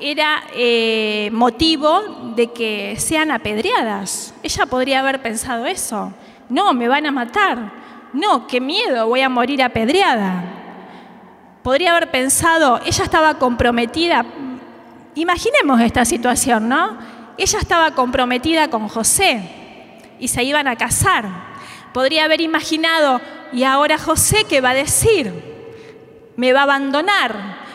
era 0.00 0.44
eh, 0.54 1.28
motivo 1.32 2.32
de 2.34 2.52
que 2.52 2.96
sean 2.98 3.30
apedreadas. 3.30 4.34
Ella 4.42 4.66
podría 4.66 5.00
haber 5.00 5.22
pensado 5.22 5.66
eso. 5.66 6.12
No, 6.48 6.72
me 6.74 6.88
van 6.88 7.06
a 7.06 7.10
matar. 7.10 7.72
No, 8.12 8.46
qué 8.46 8.60
miedo, 8.60 9.08
voy 9.08 9.20
a 9.20 9.28
morir 9.28 9.62
apedreada 9.62 10.54
podría 11.64 11.92
haber 11.92 12.10
pensado, 12.10 12.78
ella 12.84 13.04
estaba 13.04 13.38
comprometida, 13.38 14.26
imaginemos 15.14 15.80
esta 15.80 16.04
situación, 16.04 16.68
¿no? 16.68 16.98
Ella 17.38 17.58
estaba 17.58 17.92
comprometida 17.92 18.68
con 18.68 18.86
José 18.86 19.40
y 20.20 20.28
se 20.28 20.44
iban 20.44 20.68
a 20.68 20.76
casar. 20.76 21.26
Podría 21.94 22.26
haber 22.26 22.42
imaginado, 22.42 23.18
¿y 23.50 23.64
ahora 23.64 23.96
José 23.96 24.44
qué 24.46 24.60
va 24.60 24.70
a 24.70 24.74
decir? 24.74 25.32
Me 26.36 26.52
va 26.52 26.60
a 26.60 26.64
abandonar, 26.64 27.34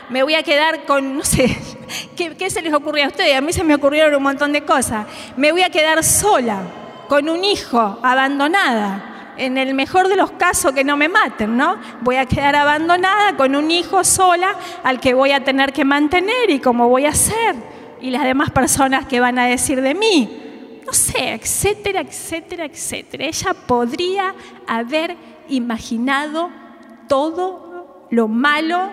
me 0.10 0.22
voy 0.22 0.36
a 0.36 0.44
quedar 0.44 0.86
con, 0.86 1.18
no 1.18 1.26
sé, 1.26 1.58
¿qué, 2.16 2.38
¿qué, 2.38 2.52
se 2.52 2.62
les 2.62 2.74
ocurrió 2.76 3.06
a 3.06 3.08
ustedes? 3.08 3.36
A 3.36 3.42
mí 3.42 3.52
se 3.52 3.64
me 3.64 3.74
ocurrieron 3.74 4.14
un 4.14 4.22
montón 4.22 4.54
de 4.54 4.64
cosas. 4.64 5.08
Me 5.36 5.52
voy 5.52 5.64
a 5.64 5.72
quedar 5.72 6.04
sola, 6.04 6.62
con 7.10 7.28
un 7.28 7.44
hijo, 7.44 8.00
abandonada 8.02 9.34
en 9.36 9.58
el 9.58 9.74
mejor 9.74 10.10
de 10.10 10.16
los 10.18 10.32
casos 10.32 10.74
que 10.74 10.84
no 10.84 10.96
me 10.98 11.08
maten, 11.10 11.58
¿no? 11.58 11.78
Voy 12.02 12.18
a 12.18 12.26
quedar 12.26 12.56
abandonada 12.56 13.36
con 13.36 13.56
un 13.56 13.72
hijo 13.72 14.04
sola 14.04 14.56
al 14.84 15.00
que 15.00 15.14
voy 15.14 15.32
a 15.32 15.44
tener 15.44 15.74
que 15.74 15.86
mantener 15.86 16.50
y 16.50 16.60
cómo 16.60 16.90
voy 16.90 17.06
a 17.06 17.10
hacer. 17.10 17.56
Y 18.02 18.12
las 18.12 18.24
demás 18.24 18.52
personas 18.52 19.06
que 19.06 19.20
van 19.20 19.40
a 19.40 19.46
decir 19.46 19.82
de 19.82 19.96
mí. 19.96 20.82
No 20.86 20.94
sé, 20.94 21.34
etcétera, 21.34 22.02
etcétera, 22.02 22.66
etcétera. 22.66 23.26
Ella 23.26 23.54
podría 23.54 24.36
haber 24.68 25.16
imaginado 25.48 26.50
todo 27.08 28.08
lo 28.12 28.28
malo 28.28 28.92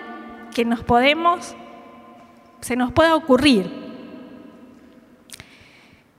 que 0.53 0.63
nos 0.63 0.81
podemos, 0.81 1.55
se 2.61 2.75
nos 2.75 2.91
pueda 2.93 3.15
ocurrir. 3.15 3.69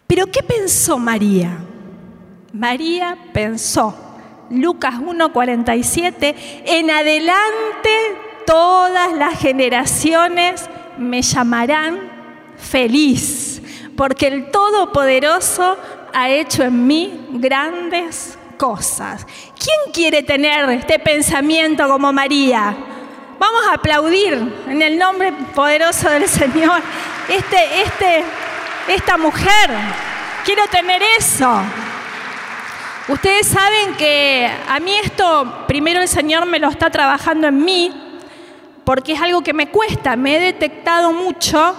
Pero 0.06 0.26
¿qué 0.26 0.42
pensó 0.42 0.98
María? 0.98 1.58
María 2.52 3.16
pensó 3.32 3.94
Lucas 4.50 4.94
1:47, 4.94 6.34
en 6.64 6.90
adelante 6.90 7.90
todas 8.46 9.12
las 9.12 9.38
generaciones 9.38 10.68
me 10.96 11.20
llamarán 11.20 11.98
feliz, 12.56 13.60
porque 13.96 14.28
el 14.28 14.50
Todopoderoso 14.50 15.76
ha 16.14 16.30
hecho 16.30 16.62
en 16.62 16.86
mí 16.86 17.26
grandes 17.32 18.38
cosas. 18.56 19.26
¿Quién 19.58 19.92
quiere 19.92 20.22
tener 20.22 20.70
este 20.70 20.98
pensamiento 20.98 21.86
como 21.86 22.12
María? 22.12 22.74
Vamos 23.38 23.62
a 23.70 23.74
aplaudir 23.74 24.64
en 24.66 24.80
el 24.80 24.98
nombre 24.98 25.32
poderoso 25.54 26.08
del 26.08 26.26
Señor 26.26 26.80
este, 27.28 27.82
este, 27.82 28.24
esta 28.88 29.18
mujer. 29.18 29.70
Quiero 30.44 30.66
tener 30.68 31.02
eso. 31.18 31.60
Ustedes 33.08 33.46
saben 33.46 33.94
que 33.94 34.46
a 34.68 34.78
mí 34.80 34.92
esto, 35.02 35.64
primero 35.66 36.02
el 36.02 36.08
Señor 36.08 36.44
me 36.44 36.58
lo 36.58 36.68
está 36.68 36.90
trabajando 36.90 37.48
en 37.48 37.64
mí, 37.64 37.90
porque 38.84 39.14
es 39.14 39.22
algo 39.22 39.40
que 39.40 39.54
me 39.54 39.68
cuesta. 39.68 40.14
Me 40.14 40.36
he 40.36 40.40
detectado 40.40 41.10
mucho 41.14 41.74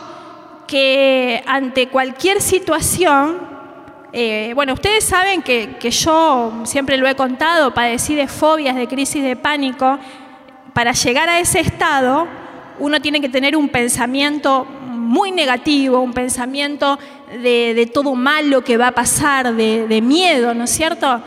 que 0.66 1.44
ante 1.46 1.88
cualquier 1.90 2.42
situación, 2.42 3.38
eh, 4.12 4.54
bueno, 4.56 4.74
ustedes 4.74 5.04
saben 5.04 5.44
que, 5.44 5.78
que, 5.80 5.92
yo 5.92 6.64
siempre 6.64 6.98
lo 6.98 7.08
he 7.08 7.14
contado, 7.14 7.76
padecí 7.76 8.16
de 8.16 8.28
fobias, 8.28 8.76
de 8.76 8.88
crisis 8.88 9.24
de 9.24 9.36
pánico. 9.36 10.00
Para 10.74 10.94
llegar 10.94 11.30
a 11.30 11.40
ese 11.40 11.60
estado, 11.60 12.28
uno 12.80 13.00
tiene 13.02 13.22
que 13.22 13.30
tener 13.30 13.56
un 13.56 13.70
pensamiento 13.70 14.66
muy 14.66 15.32
negativo, 15.32 16.00
un 16.00 16.14
pensamiento 16.14 16.98
de, 17.38 17.90
todo 17.94 18.16
malo 18.16 18.64
que 18.64 18.78
va 18.78 18.88
a 18.88 18.92
pasar, 18.92 19.54
de, 19.54 19.88
de, 19.88 20.02
miedo, 20.02 20.54
¿no 20.54 20.64
es 20.64 20.72
cierto? 20.72 21.22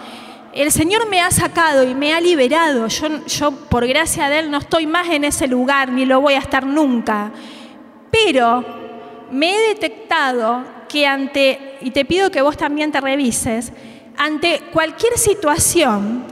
El 0.52 0.71
Señor 0.71 1.09
me 1.09 1.21
ha 1.21 1.30
sacado 1.30 1.82
y 1.82 1.94
me 1.94 2.12
ha 2.12 2.21
liberado. 2.21 2.87
Yo, 2.88 3.25
yo, 3.26 3.50
por 3.52 3.87
gracia 3.87 4.28
de 4.28 4.40
Él, 4.40 4.50
no 4.50 4.59
estoy 4.59 4.87
más 4.87 5.09
en 5.09 5.25
ese 5.25 5.47
lugar, 5.47 5.90
ni 5.90 6.04
lo 6.04 6.21
voy 6.21 6.35
a 6.35 6.38
estar 6.38 6.66
nunca. 6.66 7.30
Pero 8.11 8.64
me 9.30 9.54
he 9.54 9.68
detectado 9.68 10.64
que 10.88 11.06
ante, 11.06 11.78
y 11.80 11.90
te 11.90 12.04
pido 12.04 12.30
que 12.30 12.42
vos 12.42 12.56
también 12.56 12.92
te 12.92 13.00
revises, 13.00 13.73
ante 14.18 14.61
cualquier 14.73 15.16
situación, 15.16 16.25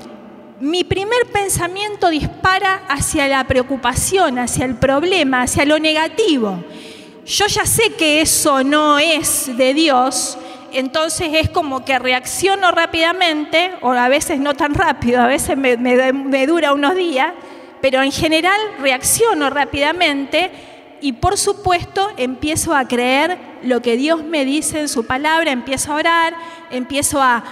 mi 0.60 0.84
primer 0.84 1.26
pensamiento 1.32 2.10
dispara 2.10 2.82
hacia 2.88 3.26
la 3.26 3.44
preocupación, 3.44 4.38
hacia 4.38 4.66
el 4.66 4.74
problema, 4.74 5.42
hacia 5.42 5.64
lo 5.64 5.78
negativo. 5.78 6.62
Yo 7.26 7.46
ya 7.46 7.66
sé 7.66 7.92
que 7.94 8.22
eso 8.22 8.64
no 8.64 8.98
es 8.98 9.56
de 9.56 9.74
Dios, 9.74 10.38
entonces 10.72 11.28
es 11.32 11.50
como 11.50 11.84
que 11.84 11.98
reacciono 11.98 12.70
rápidamente, 12.70 13.72
o 13.82 13.90
a 13.90 14.08
veces 14.08 14.38
no 14.38 14.54
tan 14.54 14.74
rápido, 14.74 15.20
a 15.20 15.26
veces 15.26 15.56
me, 15.56 16.46
dura 16.46 16.72
unos 16.72 16.94
días, 16.94 17.32
pero 17.80 18.02
en 18.02 18.12
general 18.12 18.58
reacciono 18.80 19.50
rápidamente 19.50 20.50
y 21.02 21.14
por 21.14 21.38
supuesto 21.38 22.10
empiezo 22.16 22.74
a 22.74 22.86
creer 22.86 23.38
lo 23.62 23.80
que 23.80 23.96
Dios 23.96 24.22
me 24.24 24.44
dice 24.44 24.80
en 24.80 24.88
su 24.88 25.06
palabra, 25.06 25.50
empiezo 25.50 25.92
a 25.92 25.96
orar, 25.96 26.34
empiezo 26.70 27.20
a, 27.22 27.42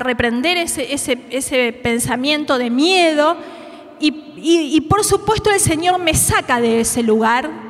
reprender 0.00 0.58
ese, 0.58 1.72
pensamiento 1.82 2.58
de 2.58 2.70
miedo 2.70 3.36
y 4.00 4.80
por 4.82 5.04
supuesto 5.04 5.50
el 5.50 5.60
Señor 5.60 5.98
me 5.98 6.14
saca 6.14 6.60
de 6.60 6.80
ese 6.80 7.02
lugar 7.02 7.67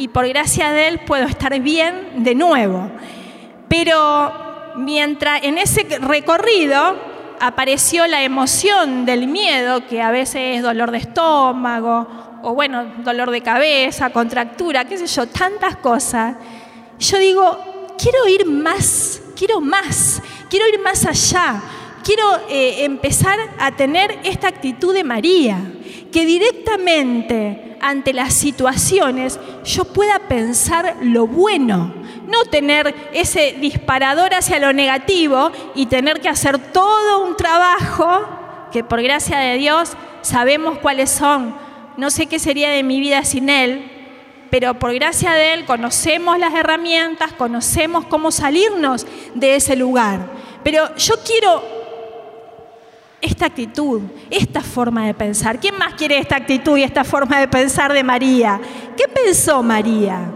y 0.00 0.08
por 0.08 0.26
gracia 0.26 0.70
de 0.70 0.88
Él 0.88 1.00
puedo 1.00 1.26
estar 1.26 1.60
bien 1.60 2.24
de 2.24 2.34
nuevo. 2.34 2.90
Pero 3.68 4.72
mientras 4.76 5.44
en 5.44 5.58
ese 5.58 5.86
recorrido 6.00 6.96
apareció 7.38 8.06
la 8.06 8.22
emoción 8.22 9.04
del 9.04 9.26
miedo, 9.26 9.86
que 9.86 10.00
a 10.00 10.10
veces 10.10 10.56
es 10.56 10.62
dolor 10.62 10.90
de 10.90 10.98
estómago 10.98 12.08
o 12.42 12.54
bueno, 12.54 12.86
dolor 13.04 13.30
de 13.30 13.42
cabeza, 13.42 14.08
contractura, 14.08 14.86
qué 14.86 14.96
sé 14.96 15.06
yo, 15.06 15.26
tantas 15.26 15.76
cosas. 15.76 16.36
Yo 16.98 17.18
digo, 17.18 17.94
quiero 17.98 18.26
ir 18.26 18.46
más, 18.46 19.20
quiero 19.36 19.60
más, 19.60 20.22
quiero 20.48 20.66
ir 20.66 20.80
más 20.80 21.04
allá, 21.04 21.60
quiero 22.02 22.40
eh, 22.48 22.86
empezar 22.86 23.38
a 23.58 23.72
tener 23.72 24.18
esta 24.24 24.48
actitud 24.48 24.94
de 24.94 25.04
María, 25.04 25.58
que 26.10 26.24
directamente 26.24 27.69
ante 27.80 28.12
las 28.12 28.34
situaciones 28.34 29.38
yo 29.64 29.84
pueda 29.84 30.18
pensar 30.20 30.96
lo 31.02 31.26
bueno, 31.26 31.94
no 32.26 32.44
tener 32.44 32.94
ese 33.12 33.56
disparador 33.60 34.34
hacia 34.34 34.58
lo 34.58 34.72
negativo 34.72 35.50
y 35.74 35.86
tener 35.86 36.20
que 36.20 36.28
hacer 36.28 36.58
todo 36.58 37.26
un 37.26 37.36
trabajo 37.36 38.68
que 38.72 38.84
por 38.84 39.02
gracia 39.02 39.38
de 39.38 39.56
Dios 39.56 39.92
sabemos 40.22 40.78
cuáles 40.78 41.10
son 41.10 41.54
no 42.00 42.10
sé 42.10 42.26
qué 42.26 42.38
sería 42.38 42.70
de 42.70 42.82
mi 42.82 42.98
vida 42.98 43.24
sin 43.24 43.50
Él, 43.50 43.84
pero 44.50 44.78
por 44.78 44.94
gracia 44.94 45.32
de 45.32 45.52
Él 45.52 45.66
conocemos 45.66 46.38
las 46.38 46.54
herramientas, 46.54 47.32
conocemos 47.34 48.06
cómo 48.06 48.30
salirnos 48.30 49.06
de 49.34 49.56
ese 49.56 49.76
lugar. 49.76 50.30
Pero 50.64 50.96
yo 50.96 51.14
quiero 51.24 51.79
esta 53.20 53.46
actitud, 53.46 54.02
esta 54.30 54.62
forma 54.62 55.06
de 55.06 55.14
pensar. 55.14 55.60
¿Quién 55.60 55.76
más 55.76 55.94
quiere 55.94 56.18
esta 56.18 56.36
actitud 56.36 56.76
y 56.76 56.82
esta 56.82 57.04
forma 57.04 57.38
de 57.40 57.48
pensar 57.48 57.92
de 57.92 58.02
María? 58.02 58.60
¿Qué 58.96 59.04
pensó 59.08 59.62
María? 59.62 60.32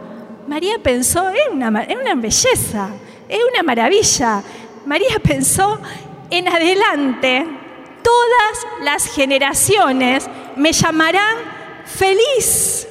María 0.46 0.78
pensó, 0.82 1.28
es 1.30 1.48
una, 1.50 1.68
una 1.68 2.14
belleza, 2.16 2.90
es 3.28 3.40
una 3.52 3.62
maravilla. 3.62 4.42
María 4.84 5.18
pensó 5.22 5.80
en 6.30 6.48
adelante, 6.48 7.46
todas 8.02 8.66
las 8.82 9.06
generaciones 9.06 10.28
me 10.56 10.72
llamarán 10.72 11.36
feliz, 11.86 12.86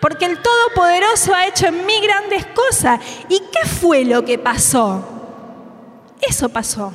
porque 0.00 0.26
el 0.26 0.38
Todopoderoso 0.40 1.34
ha 1.34 1.46
hecho 1.46 1.66
en 1.66 1.86
mí 1.86 1.94
grandes 2.02 2.46
cosas. 2.46 3.00
¿Y 3.28 3.38
qué 3.38 3.68
fue 3.68 4.04
lo 4.04 4.24
que 4.24 4.38
pasó? 4.38 5.02
Eso 6.20 6.48
pasó. 6.50 6.92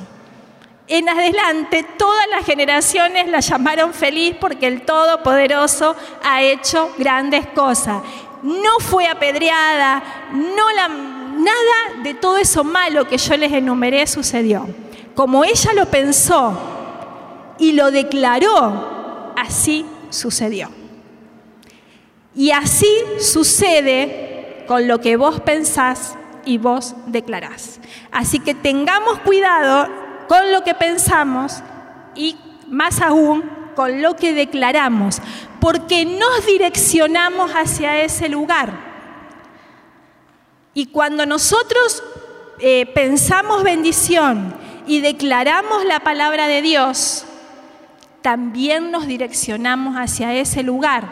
En 0.92 1.08
adelante 1.08 1.84
todas 1.96 2.26
las 2.28 2.44
generaciones 2.44 3.28
la 3.28 3.38
llamaron 3.38 3.94
feliz 3.94 4.34
porque 4.40 4.66
el 4.66 4.82
Todopoderoso 4.82 5.94
ha 6.20 6.42
hecho 6.42 6.92
grandes 6.98 7.46
cosas. 7.46 8.02
No 8.42 8.80
fue 8.80 9.06
apedreada, 9.06 10.02
no 10.32 10.68
la, 10.72 10.88
nada 10.88 12.02
de 12.02 12.14
todo 12.14 12.38
eso 12.38 12.64
malo 12.64 13.06
que 13.06 13.18
yo 13.18 13.36
les 13.36 13.52
enumeré 13.52 14.04
sucedió. 14.08 14.66
Como 15.14 15.44
ella 15.44 15.72
lo 15.74 15.86
pensó 15.86 16.58
y 17.60 17.70
lo 17.70 17.92
declaró, 17.92 19.32
así 19.36 19.86
sucedió. 20.08 20.72
Y 22.34 22.50
así 22.50 22.92
sucede 23.20 24.64
con 24.66 24.88
lo 24.88 25.00
que 25.00 25.16
vos 25.16 25.38
pensás 25.38 26.16
y 26.44 26.58
vos 26.58 26.96
declarás. 27.06 27.78
Así 28.10 28.40
que 28.40 28.54
tengamos 28.56 29.20
cuidado 29.20 29.99
con 30.30 30.52
lo 30.52 30.62
que 30.62 30.76
pensamos 30.76 31.54
y 32.14 32.36
más 32.68 33.00
aún 33.00 33.42
con 33.74 34.00
lo 34.00 34.14
que 34.14 34.32
declaramos, 34.32 35.20
porque 35.60 36.04
nos 36.04 36.46
direccionamos 36.46 37.50
hacia 37.50 38.00
ese 38.02 38.28
lugar. 38.28 38.72
Y 40.72 40.86
cuando 40.86 41.26
nosotros 41.26 42.04
eh, 42.60 42.86
pensamos 42.94 43.64
bendición 43.64 44.54
y 44.86 45.00
declaramos 45.00 45.84
la 45.84 45.98
palabra 45.98 46.46
de 46.46 46.62
Dios, 46.62 47.24
también 48.22 48.92
nos 48.92 49.08
direccionamos 49.08 49.96
hacia 49.96 50.32
ese 50.32 50.62
lugar. 50.62 51.08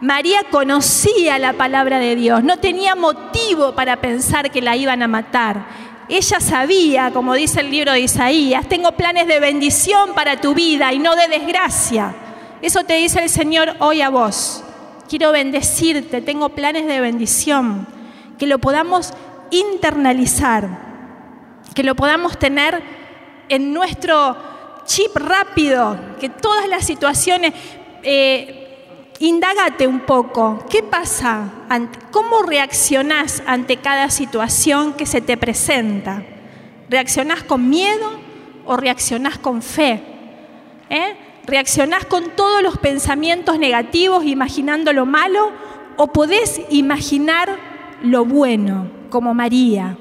María 0.00 0.40
conocía 0.50 1.38
la 1.38 1.52
palabra 1.52 1.98
de 1.98 2.16
Dios, 2.16 2.42
no 2.42 2.56
tenía 2.56 2.94
motivo 2.94 3.74
para 3.74 4.00
pensar 4.00 4.50
que 4.50 4.62
la 4.62 4.74
iban 4.74 5.02
a 5.02 5.08
matar. 5.08 5.83
Ella 6.08 6.40
sabía, 6.40 7.10
como 7.12 7.34
dice 7.34 7.60
el 7.60 7.70
libro 7.70 7.92
de 7.92 8.00
Isaías, 8.00 8.68
tengo 8.68 8.92
planes 8.92 9.26
de 9.26 9.40
bendición 9.40 10.14
para 10.14 10.40
tu 10.40 10.54
vida 10.54 10.92
y 10.92 10.98
no 10.98 11.16
de 11.16 11.28
desgracia. 11.28 12.14
Eso 12.60 12.84
te 12.84 12.94
dice 12.94 13.22
el 13.22 13.30
Señor 13.30 13.74
hoy 13.78 14.02
a 14.02 14.10
vos. 14.10 14.62
Quiero 15.08 15.32
bendecirte, 15.32 16.20
tengo 16.20 16.50
planes 16.50 16.86
de 16.86 17.00
bendición. 17.00 17.86
Que 18.38 18.46
lo 18.46 18.58
podamos 18.58 19.14
internalizar, 19.50 20.68
que 21.74 21.82
lo 21.82 21.94
podamos 21.94 22.38
tener 22.38 22.82
en 23.48 23.72
nuestro 23.72 24.36
chip 24.84 25.16
rápido, 25.16 25.98
que 26.20 26.28
todas 26.28 26.68
las 26.68 26.84
situaciones... 26.84 27.52
Eh, 28.02 28.63
Indágate 29.20 29.86
un 29.86 30.00
poco, 30.00 30.64
¿qué 30.68 30.82
pasa? 30.82 31.48
¿Cómo 32.10 32.42
reaccionás 32.42 33.42
ante 33.46 33.76
cada 33.76 34.10
situación 34.10 34.94
que 34.94 35.06
se 35.06 35.20
te 35.20 35.36
presenta? 35.36 36.24
¿Reaccionás 36.90 37.44
con 37.44 37.68
miedo 37.70 38.10
o 38.66 38.76
reaccionás 38.76 39.38
con 39.38 39.62
fe? 39.62 40.02
¿Eh? 40.90 41.16
¿Reaccionás 41.46 42.06
con 42.06 42.30
todos 42.30 42.62
los 42.62 42.76
pensamientos 42.78 43.58
negativos 43.58 44.24
imaginando 44.24 44.92
lo 44.92 45.06
malo 45.06 45.52
o 45.96 46.08
podés 46.08 46.60
imaginar 46.70 47.56
lo 48.02 48.24
bueno 48.24 48.90
como 49.10 49.32
María? 49.32 49.96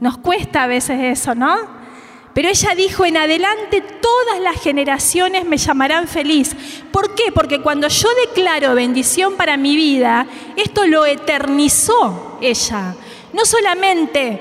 Nos 0.00 0.18
cuesta 0.18 0.62
a 0.62 0.66
veces 0.66 1.00
eso, 1.18 1.34
¿no? 1.34 1.75
Pero 2.36 2.50
ella 2.50 2.74
dijo, 2.76 3.06
en 3.06 3.16
adelante 3.16 3.80
todas 3.80 4.40
las 4.42 4.60
generaciones 4.60 5.46
me 5.46 5.56
llamarán 5.56 6.06
feliz. 6.06 6.54
¿Por 6.92 7.14
qué? 7.14 7.32
Porque 7.32 7.62
cuando 7.62 7.88
yo 7.88 8.08
declaro 8.26 8.74
bendición 8.74 9.36
para 9.36 9.56
mi 9.56 9.74
vida, 9.74 10.26
esto 10.54 10.86
lo 10.86 11.06
eternizó 11.06 12.36
ella. 12.42 12.94
No 13.32 13.46
solamente 13.46 14.38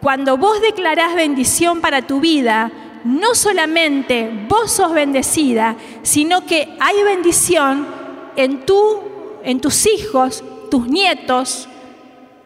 cuando 0.00 0.38
vos 0.38 0.62
declarás 0.62 1.14
bendición 1.14 1.82
para 1.82 2.06
tu 2.06 2.20
vida, 2.20 2.72
no 3.04 3.34
solamente 3.34 4.46
vos 4.48 4.72
sos 4.72 4.94
bendecida, 4.94 5.76
sino 6.00 6.46
que 6.46 6.74
hay 6.80 7.02
bendición 7.02 7.86
en, 8.34 8.64
tú, 8.64 9.02
en 9.44 9.60
tus 9.60 9.84
hijos, 9.84 10.42
tus 10.70 10.88
nietos, 10.88 11.68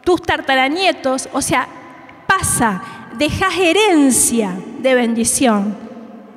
tus 0.02 0.20
tartaranietos, 0.20 1.28
o 1.32 1.40
sea, 1.40 1.68
pasa, 2.26 3.03
dejas 3.18 3.56
herencia 3.58 4.56
de 4.80 4.94
bendición 4.94 5.76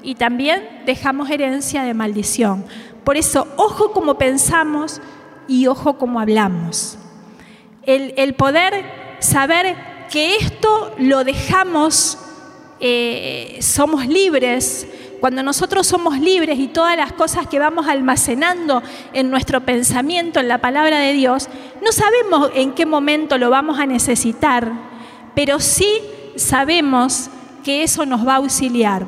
y 0.04 0.16
también 0.16 0.84
dejamos 0.86 1.30
herencia 1.30 1.84
de 1.84 1.94
maldición. 1.94 2.66
Por 3.04 3.18
eso, 3.18 3.48
ojo 3.58 3.92
como 3.92 4.18
pensamos 4.18 5.02
y 5.48 5.68
ojo 5.68 5.98
como 5.98 6.20
hablamos. 6.20 6.98
El, 7.84 8.34
poder 8.36 8.86
saber 9.20 9.76
que 10.12 10.36
esto 10.36 10.94
lo 10.98 11.24
dejamos, 11.24 12.18
eh, 12.80 13.58
somos 13.62 14.08
libres, 14.08 14.88
cuando 15.20 15.42
nosotros 15.42 15.88
somos 15.88 16.20
libres 16.20 16.60
y 16.60 16.68
todas 16.68 16.96
las 16.96 17.13
cosas 17.13 17.48
que 17.48 17.60
vamos 17.60 17.88
almacenando 17.88 18.84
en 19.13 19.30
nuestro 19.30 19.62
pensamiento, 19.62 20.40
en 20.40 20.48
la 20.48 20.60
palabra 20.60 21.00
de 21.00 21.13
Dios, 21.13 21.50
no 21.84 21.92
sabemos 21.92 22.52
en 22.54 22.74
qué 22.74 22.86
momento 22.86 23.38
lo 23.38 23.50
vamos 23.50 23.80
a 23.80 23.86
necesitar, 23.86 24.72
pero 25.34 25.60
sí 25.60 26.02
sabemos 26.38 27.30
que 27.63 27.84
eso 27.84 28.06
nos 28.06 28.26
va 28.26 28.34
a 28.34 28.38
auxiliar. 28.38 29.06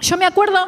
Yo 0.00 0.16
me 0.16 0.26
acuerdo, 0.26 0.58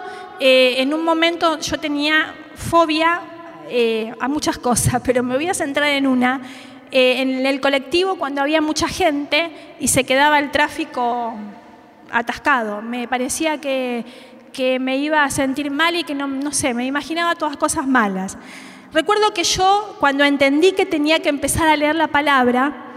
eh, 0.40 0.76
en 0.78 0.94
un 0.94 1.04
momento 1.04 1.58
yo 1.58 1.78
tenía 1.78 2.34
fobia 2.54 3.20
eh, 3.68 4.12
a 4.20 4.28
muchas 4.28 4.58
cosas, 4.58 5.00
pero 5.04 5.22
me 5.22 5.34
voy 5.34 5.48
a 5.48 5.54
centrar 5.54 5.88
en 5.88 6.06
una. 6.06 6.40
Eh, 6.90 7.22
en 7.22 7.46
el 7.46 7.60
colectivo, 7.60 8.16
cuando 8.16 8.42
había 8.42 8.60
mucha 8.60 8.86
gente 8.86 9.50
y 9.80 9.88
se 9.88 10.04
quedaba 10.04 10.38
el 10.38 10.50
tráfico 10.50 11.34
atascado, 12.10 12.82
me 12.82 13.08
parecía 13.08 13.58
que 13.58 14.04
que 14.52 14.78
me 14.78 14.98
iba 14.98 15.24
a 15.24 15.30
sentir 15.30 15.70
mal 15.70 15.96
y 15.96 16.04
que 16.04 16.14
no, 16.14 16.28
no 16.28 16.52
sé, 16.52 16.74
me 16.74 16.84
imaginaba 16.84 17.34
todas 17.34 17.56
cosas 17.56 17.86
malas. 17.86 18.36
Recuerdo 18.92 19.32
que 19.32 19.44
yo, 19.44 19.96
cuando 19.98 20.22
entendí 20.22 20.72
que 20.72 20.86
tenía 20.86 21.20
que 21.20 21.30
empezar 21.30 21.68
a 21.68 21.76
leer 21.76 21.96
la 21.96 22.08
palabra, 22.08 22.91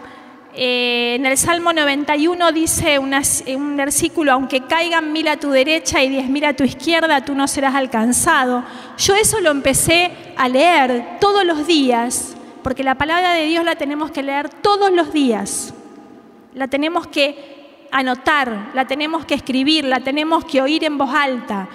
eh, 0.58 1.16
en 1.16 1.26
el 1.26 1.38
Salmo 1.38 1.74
91 1.74 2.52
dice 2.52 2.98
un 3.00 3.78
versículo, 3.78 4.32
aunque 4.32 4.62
caigan 4.62 5.12
mil 5.12 5.28
a 5.28 5.38
tu 5.38 5.52
derecha 5.52 6.02
y 6.02 6.10
diez 6.10 6.30
mil 6.30 6.46
a 6.46 6.54
tu 6.54 6.64
izquierda, 6.64 7.26
tú 7.26 7.36
no 7.36 7.48
serás 7.48 7.76
alcanzado. 7.76 8.64
Yo 8.98 9.16
eso 9.16 9.42
lo 9.42 9.52
empecé 9.52 10.12
a 10.38 10.48
leer 10.48 11.18
todos 11.20 11.44
los 11.46 11.68
días, 11.68 12.36
porque 12.64 12.84
la 12.84 12.96
palabra 12.96 13.34
de 13.34 13.46
Dios 13.46 13.66
la 13.66 13.76
tenemos 13.76 14.12
que 14.12 14.24
leer 14.24 14.50
todos 14.50 14.92
los 14.92 15.12
días. 15.12 15.74
La 16.54 16.68
tenemos 16.68 17.08
que 17.08 17.88
anotar, 17.92 18.72
la 18.74 18.86
tenemos 18.88 19.26
que 19.26 19.34
escribir, 19.34 19.84
la 19.86 20.00
tenemos 20.00 20.46
que 20.46 20.62
oír 20.62 20.84
en 20.86 20.98
voz 20.98 21.14
alta. 21.14 21.68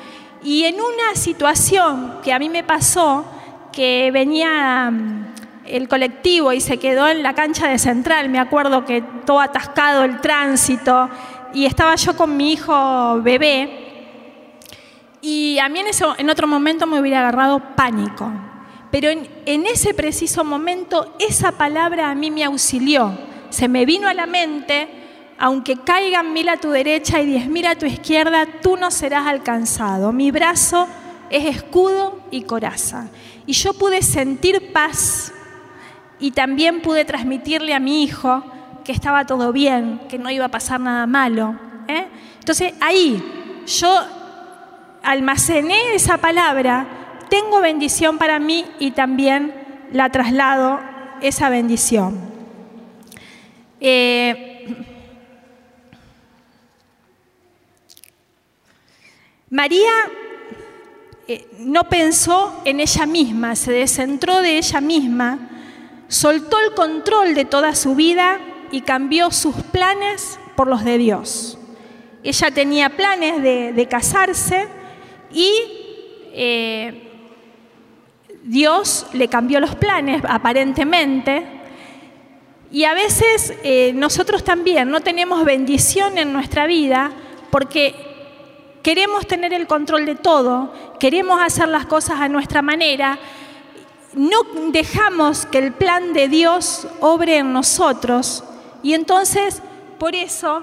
Y 0.43 0.65
en 0.65 0.77
una 0.77 1.15
situación 1.15 2.19
que 2.25 2.33
a 2.33 2.39
mí 2.39 2.49
me 2.49 2.65
pasó, 2.65 3.27
que 3.73 4.11
venía 4.11 4.91
el 5.71 5.89
colectivo 5.89 6.53
y 6.53 6.61
se 6.61 6.79
quedó 6.79 7.09
en 7.09 7.23
la 7.23 7.35
cancha 7.35 7.69
de 7.69 7.79
Central, 7.79 8.29
me 8.29 8.39
acuerdo 8.39 8.85
que 8.85 9.03
todo 9.25 9.41
atascado 9.41 10.05
el 10.05 10.21
tránsito, 10.21 11.09
y 11.53 11.67
estaba 11.67 11.95
yo 11.97 12.17
con 12.17 12.37
mi 12.37 12.53
hijo 12.53 13.21
bebé, 13.23 13.89
y 15.21 15.59
a 15.59 15.69
mí 15.69 15.81
en, 15.81 15.89
eso, 15.89 16.15
en 16.19 16.31
otro 16.31 16.47
momento 16.47 16.87
me 16.87 16.99
hubiera 16.99 17.21
agarrado 17.21 17.61
pánico. 17.77 18.31
Pero 18.91 19.09
en 19.11 19.67
ese 19.67 19.95
preciso 19.95 20.45
momento 20.45 21.15
esa 21.19 21.53
palabra 21.53 22.11
a 22.11 22.15
mí 22.15 22.31
me 22.31 22.43
auxilió. 22.43 23.13
Se 23.51 23.69
me 23.69 23.85
vino 23.85 24.09
a 24.09 24.15
la 24.15 24.27
mente 24.27 24.89
aunque 25.43 25.79
caigan 25.79 26.35
mil 26.35 26.51
a 26.51 26.59
tu 26.59 26.69
derecha 26.69 27.19
y 27.19 27.25
diez 27.25 27.49
mil 27.49 27.67
a 27.67 27.75
tu 27.75 27.87
izquierda, 27.87 28.47
tú 28.63 28.77
no 28.77 28.91
serás 28.91 29.27
alcanzado. 29.27 30.13
Mi 30.13 30.31
brazo 30.31 30.87
es 31.31 31.57
escudo 31.57 32.21
y 32.31 32.43
coraza. 32.43 33.09
Y 33.47 33.55
yo 33.55 33.73
pude 33.73 34.03
sentir 34.03 34.71
paz 34.71 35.33
y 36.21 36.33
también 36.33 36.83
pude 36.83 37.05
transmitirle 37.05 37.75
a 37.75 37.81
mi 37.81 38.03
hijo 38.03 38.45
que 38.85 38.93
estaba 38.93 39.27
todo 39.27 39.53
bien, 39.53 40.01
que 40.09 40.19
no 40.19 40.31
iba 40.31 40.45
a 40.45 40.51
pasar 40.51 40.81
nada 40.81 41.07
malo. 41.07 41.57
¿eh? 41.89 42.07
Entonces 42.39 42.75
ahí 42.81 43.23
yo 43.67 43.99
almacené 45.03 45.95
esa 45.95 46.19
palabra, 46.19 46.87
tengo 47.29 47.61
bendición 47.61 48.19
para 48.19 48.39
mí 48.39 48.65
y 48.79 48.91
también 48.91 49.55
la 49.93 50.11
traslado 50.11 50.81
esa 51.21 51.49
bendición. 51.49 52.19
Eh, 53.81 54.77
María 59.49 59.91
eh, 61.27 61.49
no 61.59 61.89
pensó 61.89 62.61
en 62.65 62.81
ella 62.81 63.07
misma, 63.07 63.57
se 63.57 63.73
descentró 63.73 64.43
de 64.43 64.59
ella 64.59 64.81
misma, 64.81 65.50
soltó 66.11 66.59
el 66.59 66.75
control 66.75 67.35
de 67.35 67.45
toda 67.45 67.75
su 67.77 67.95
vida 67.95 68.41
y 68.73 68.83
cambió 68.83 69.31
sus 69.31 69.55
planes 69.55 70.39
por 70.57 70.67
los 70.67 70.85
de 70.85 70.99
Dios. 70.99 71.57
Ella 72.23 72.51
tenía 72.51 72.91
planes 72.91 73.43
de, 73.43 73.87
casarse 73.89 74.67
y 75.33 75.51
eh, 76.33 77.09
Dios 78.43 79.07
le 79.13 79.29
cambió 79.29 79.61
los 79.61 79.77
planes 79.77 80.23
aparentemente. 80.29 81.47
Y 82.73 82.85
a 82.85 82.93
veces 82.93 83.55
eh, 83.63 83.93
nosotros 83.95 84.43
también 84.43 84.91
no 84.91 85.01
tenemos 85.01 85.45
bendición 85.45 86.19
en 86.19 86.33
nuestra 86.33 86.67
vida 86.67 87.13
porque 87.51 87.95
queremos 88.83 89.27
tener 89.29 89.53
el 89.53 89.69
control 89.69 90.07
de 90.07 90.17
todo, 90.17 90.73
queremos 90.99 91.41
hacer 91.41 91.69
las 91.69 91.87
cosas 91.87 92.21
a 92.21 92.29
nuestra 92.29 92.63
manera, 92.63 93.19
no 94.15 94.39
dejamos 94.73 95.47
que 95.47 95.59
el 95.59 95.73
plan 95.73 96.13
de 96.13 96.29
Dios 96.29 96.87
obre 97.01 97.39
en 97.39 97.53
nosotros 97.53 98.45
y 98.83 98.95
entonces 98.95 99.63
por 99.99 100.15
eso 100.15 100.63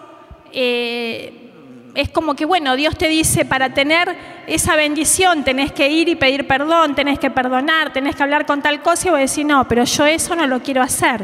eh, 0.51 1.47
es 1.95 2.09
como 2.09 2.35
que, 2.35 2.45
bueno, 2.45 2.75
Dios 2.75 2.95
te 2.97 3.07
dice, 3.07 3.45
para 3.45 3.73
tener 3.73 4.15
esa 4.45 4.75
bendición 4.75 5.43
tenés 5.43 5.71
que 5.71 5.89
ir 5.89 6.09
y 6.09 6.15
pedir 6.15 6.45
perdón, 6.47 6.93
tenés 6.93 7.19
que 7.19 7.31
perdonar, 7.31 7.91
tenés 7.91 8.15
que 8.15 8.23
hablar 8.23 8.45
con 8.45 8.61
tal 8.61 8.81
cosa 8.81 9.07
y 9.07 9.11
vos 9.11 9.19
decís, 9.19 9.45
no, 9.45 9.67
pero 9.67 9.83
yo 9.83 10.05
eso 10.05 10.35
no 10.35 10.45
lo 10.45 10.61
quiero 10.61 10.81
hacer. 10.81 11.23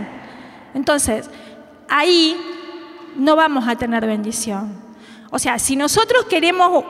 Entonces, 0.73 1.29
ahí 1.87 2.35
no 3.15 3.35
vamos 3.35 3.67
a 3.67 3.75
tener 3.75 4.05
bendición. 4.07 4.81
O 5.29 5.37
sea, 5.39 5.59
si 5.59 5.75
nosotros 5.75 6.25
queremos 6.25 6.83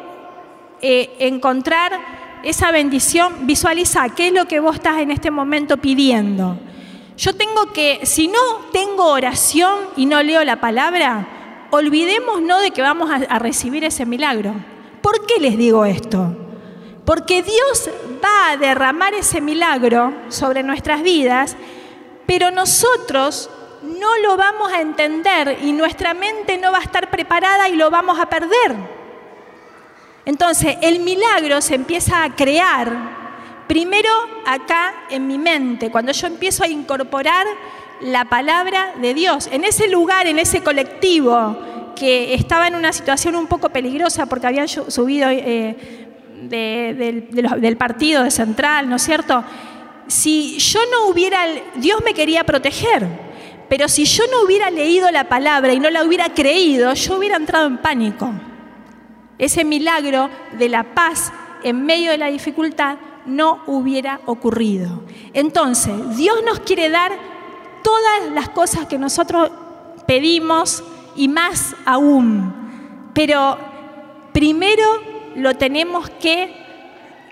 eh, 0.82 1.15
encontrar 1.19 2.22
esa 2.43 2.71
bendición, 2.71 3.47
visualiza 3.47 4.10
qué 4.10 4.27
es 4.27 4.34
lo 4.34 4.45
que 4.45 4.60
vos 4.60 4.75
estás 4.75 4.99
en 4.99 5.12
este 5.12 5.32
momento 5.32 5.77
pidiendo. 5.77 6.58
Yo 7.17 7.36
tengo 7.36 7.71
que, 7.71 8.01
si 8.03 8.27
no 8.27 8.39
tengo 8.71 9.06
oración 9.06 9.79
y 9.95 10.06
no 10.06 10.21
leo 10.21 10.43
la 10.43 10.60
palabra, 10.60 11.67
olvidémonos 11.71 12.62
de 12.62 12.71
que 12.71 12.82
vamos 12.82 13.10
a, 13.10 13.15
a 13.15 13.39
recibir 13.39 13.84
ese 13.84 14.06
milagro. 14.06 14.53
¿Por 15.01 15.25
qué 15.25 15.39
les 15.39 15.58
digo 15.58 15.86
esto? 15.86 16.36
Porque 17.06 17.43
Dios 17.43 17.89
va 18.23 18.51
a 18.51 18.58
derramar 18.58 19.13
ese 19.13 19.41
milagro 19.41 20.13
sobre 20.29 20.63
nuestras 20.63 21.01
vidas, 21.01 21.56
pero 22.25 22.51
nosotros 22.51 23.49
no 23.84 24.17
lo 24.19 24.38
vamos 24.38 24.71
a 24.71 24.82
entender 24.82 25.60
y 25.62 25.71
nuestra 25.73 26.13
mente 26.13 26.58
no 26.58 26.71
va 26.71 26.79
a 26.79 26.84
estar 26.84 27.10
preparada 27.10 27.69
y 27.69 27.75
lo 27.75 27.89
vamos 27.89 28.19
a 28.19 28.27
perder. 28.27 29.02
Entonces, 30.25 30.77
el 30.81 30.99
milagro 30.99 31.62
se 31.62 31.75
empieza 31.75 32.23
a 32.23 32.36
crear 32.36 33.23
primero 33.67 34.09
acá 34.45 34.93
en 35.09 35.27
mi 35.27 35.38
mente, 35.38 35.89
cuando 35.89 36.12
yo 36.12 36.27
empiezo 36.27 36.63
a 36.63 36.67
incorporar 36.67 37.45
la 38.01 38.25
palabra 38.25 38.93
de 39.01 39.13
Dios. 39.13 39.49
En 39.51 39.63
ese 39.63 39.88
lugar, 39.88 40.27
en 40.27 40.39
ese 40.39 40.62
colectivo 40.62 41.57
que 41.95 42.33
estaba 42.33 42.67
en 42.67 42.75
una 42.75 42.91
situación 42.93 43.36
un 43.36 43.47
poco 43.47 43.69
peligrosa 43.69 44.25
porque 44.25 44.47
habían 44.47 44.67
subido 44.67 45.29
eh, 45.29 45.75
del 46.49 47.77
partido 47.77 48.23
de 48.23 48.31
Central, 48.31 48.89
¿no 48.89 48.97
es 48.97 49.03
cierto? 49.03 49.43
Si 50.07 50.57
yo 50.59 50.79
no 50.91 51.07
hubiera, 51.07 51.45
Dios 51.75 52.01
me 52.03 52.13
quería 52.13 52.43
proteger. 52.43 53.07
Pero 53.69 53.88
si 53.88 54.05
yo 54.05 54.23
no 54.31 54.43
hubiera 54.43 54.69
leído 54.69 55.09
la 55.09 55.27
palabra 55.29 55.73
y 55.73 55.79
no 55.79 55.89
la 55.89 56.03
hubiera 56.03 56.29
creído, 56.33 56.93
yo 56.93 57.17
hubiera 57.17 57.38
entrado 57.38 57.67
en 57.67 57.77
pánico. 57.77 58.31
Ese 59.38 59.63
milagro 59.63 60.30
de 60.58 60.69
la 60.69 60.84
paz 60.84 61.32
en 61.63 61.86
medio 61.86 62.12
de 62.12 62.17
la 62.17 62.28
dificultad 62.28 62.98
no 63.26 63.62
hubiera 63.67 64.19
ocurrido. 64.26 65.04
Entonces, 65.34 66.17
Dios 66.17 66.38
nos 66.46 66.60
quiere 66.60 66.89
dar 66.89 67.12
todas 67.84 68.32
las 68.34 68.50
cosas 68.50 68.86
que 68.88 68.98
nosotros 68.98 69.52
pedimos 70.06 70.84
y 71.15 71.28
más 71.28 71.76
aún. 71.86 72.54
Pero 73.13 73.58
primero 74.34 74.84
lo 75.36 75.56
tenemos 75.56 76.10
que 76.10 76.54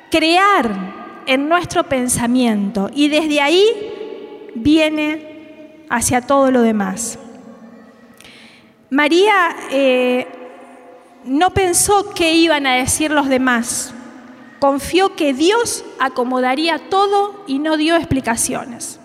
crear 0.10 1.24
en 1.26 1.48
nuestro 1.48 1.84
pensamiento 1.84 2.90
y 2.94 3.08
desde 3.10 3.42
ahí 3.42 3.66
viene 4.56 5.86
hacia 5.90 6.22
todo 6.22 6.52
lo 6.52 6.62
demás. 6.62 7.20
María 8.90 9.56
eh, 9.72 10.28
no 11.23 11.51
pensó 11.51 12.12
qué 12.13 12.34
iban 12.34 12.65
a 12.65 12.75
decir 12.75 13.12
los 13.12 13.29
demás. 13.29 13.93
Confió 14.60 15.15
que 15.15 15.34
Dios 15.34 15.84
acomodaría 15.99 16.77
todo 16.89 17.43
y 17.47 17.60
no 17.60 17.77
dio 17.77 17.95
explicaciones. 17.95 18.99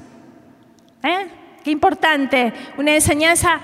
¿Eh? 1.02 1.28
Qué 1.64 1.70
importante, 1.70 2.52
una 2.76 2.94
enseñanza 2.94 3.60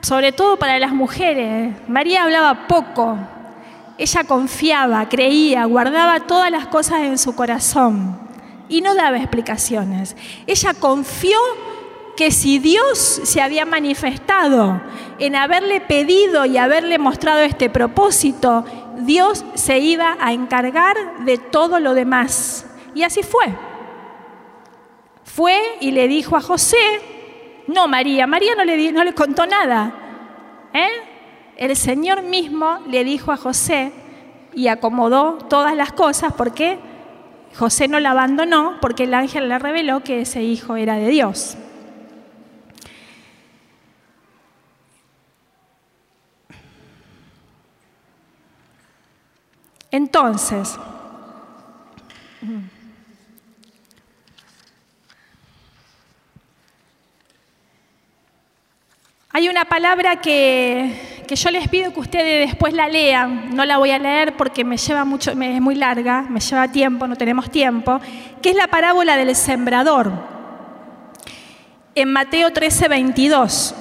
sobre 0.00 0.32
todo 0.32 0.56
para 0.56 0.78
las 0.78 0.92
mujeres. 0.92 1.74
María 1.88 2.22
hablaba 2.22 2.68
poco, 2.68 3.18
ella 3.98 4.24
confiaba, 4.24 5.08
creía, 5.08 5.64
guardaba 5.64 6.20
todas 6.20 6.50
las 6.50 6.66
cosas 6.66 7.00
en 7.00 7.18
su 7.18 7.34
corazón 7.34 8.18
y 8.68 8.82
no 8.82 8.94
daba 8.94 9.16
explicaciones. 9.16 10.16
Ella 10.46 10.74
confió 10.74 11.38
que 12.16 12.30
si 12.30 12.58
Dios 12.58 12.98
se 12.98 13.40
había 13.40 13.64
manifestado 13.64 14.80
en 15.18 15.36
haberle 15.36 15.80
pedido 15.80 16.46
y 16.46 16.56
haberle 16.56 16.98
mostrado 16.98 17.40
este 17.40 17.70
propósito, 17.70 18.64
Dios 19.00 19.44
se 19.54 19.78
iba 19.78 20.16
a 20.20 20.32
encargar 20.32 21.24
de 21.24 21.38
todo 21.38 21.78
lo 21.78 21.94
demás. 21.94 22.66
Y 22.94 23.02
así 23.02 23.22
fue. 23.22 23.46
Fue 25.22 25.60
y 25.80 25.90
le 25.90 26.08
dijo 26.08 26.36
a 26.36 26.40
José, 26.40 26.76
no 27.66 27.86
María, 27.88 28.26
María 28.26 28.54
no 28.56 28.64
le, 28.64 28.90
no 28.92 29.04
le 29.04 29.12
contó 29.12 29.46
nada. 29.46 29.92
¿eh? 30.72 30.88
El 31.56 31.76
Señor 31.76 32.22
mismo 32.22 32.78
le 32.86 33.04
dijo 33.04 33.32
a 33.32 33.36
José 33.36 33.92
y 34.54 34.68
acomodó 34.68 35.34
todas 35.34 35.76
las 35.76 35.92
cosas 35.92 36.32
porque 36.32 36.78
José 37.58 37.88
no 37.88 38.00
la 38.00 38.12
abandonó 38.12 38.78
porque 38.80 39.04
el 39.04 39.14
ángel 39.14 39.48
le 39.48 39.58
reveló 39.58 40.02
que 40.02 40.22
ese 40.22 40.42
hijo 40.42 40.76
era 40.76 40.96
de 40.96 41.08
Dios. 41.08 41.58
Entonces, 49.96 50.78
hay 59.30 59.48
una 59.48 59.64
palabra 59.64 60.20
que, 60.20 61.24
yo 61.30 61.50
les 61.50 61.66
pido 61.68 61.94
que 61.94 62.00
ustedes 62.00 62.46
después 62.46 62.74
la 62.74 62.88
lean, 62.88 63.56
no 63.56 63.64
la 63.64 63.78
voy 63.78 63.90
a 63.90 63.98
leer 63.98 64.36
porque 64.36 64.64
me 64.64 64.76
lleva 64.76 65.06
mucho, 65.06 65.30
es 65.30 65.60
muy 65.62 65.76
larga, 65.76 66.26
me 66.28 66.40
lleva 66.40 66.68
tiempo, 66.68 67.06
no 67.06 67.16
tenemos 67.16 67.50
tiempo, 67.50 67.98
que 68.42 68.50
es 68.50 68.54
la 68.54 68.66
parábola 68.66 69.16
del 69.16 69.34
sembrador. 69.34 70.12
En 71.94 72.12
Mateo 72.12 72.52
13, 72.52 72.88
22. 72.88 73.74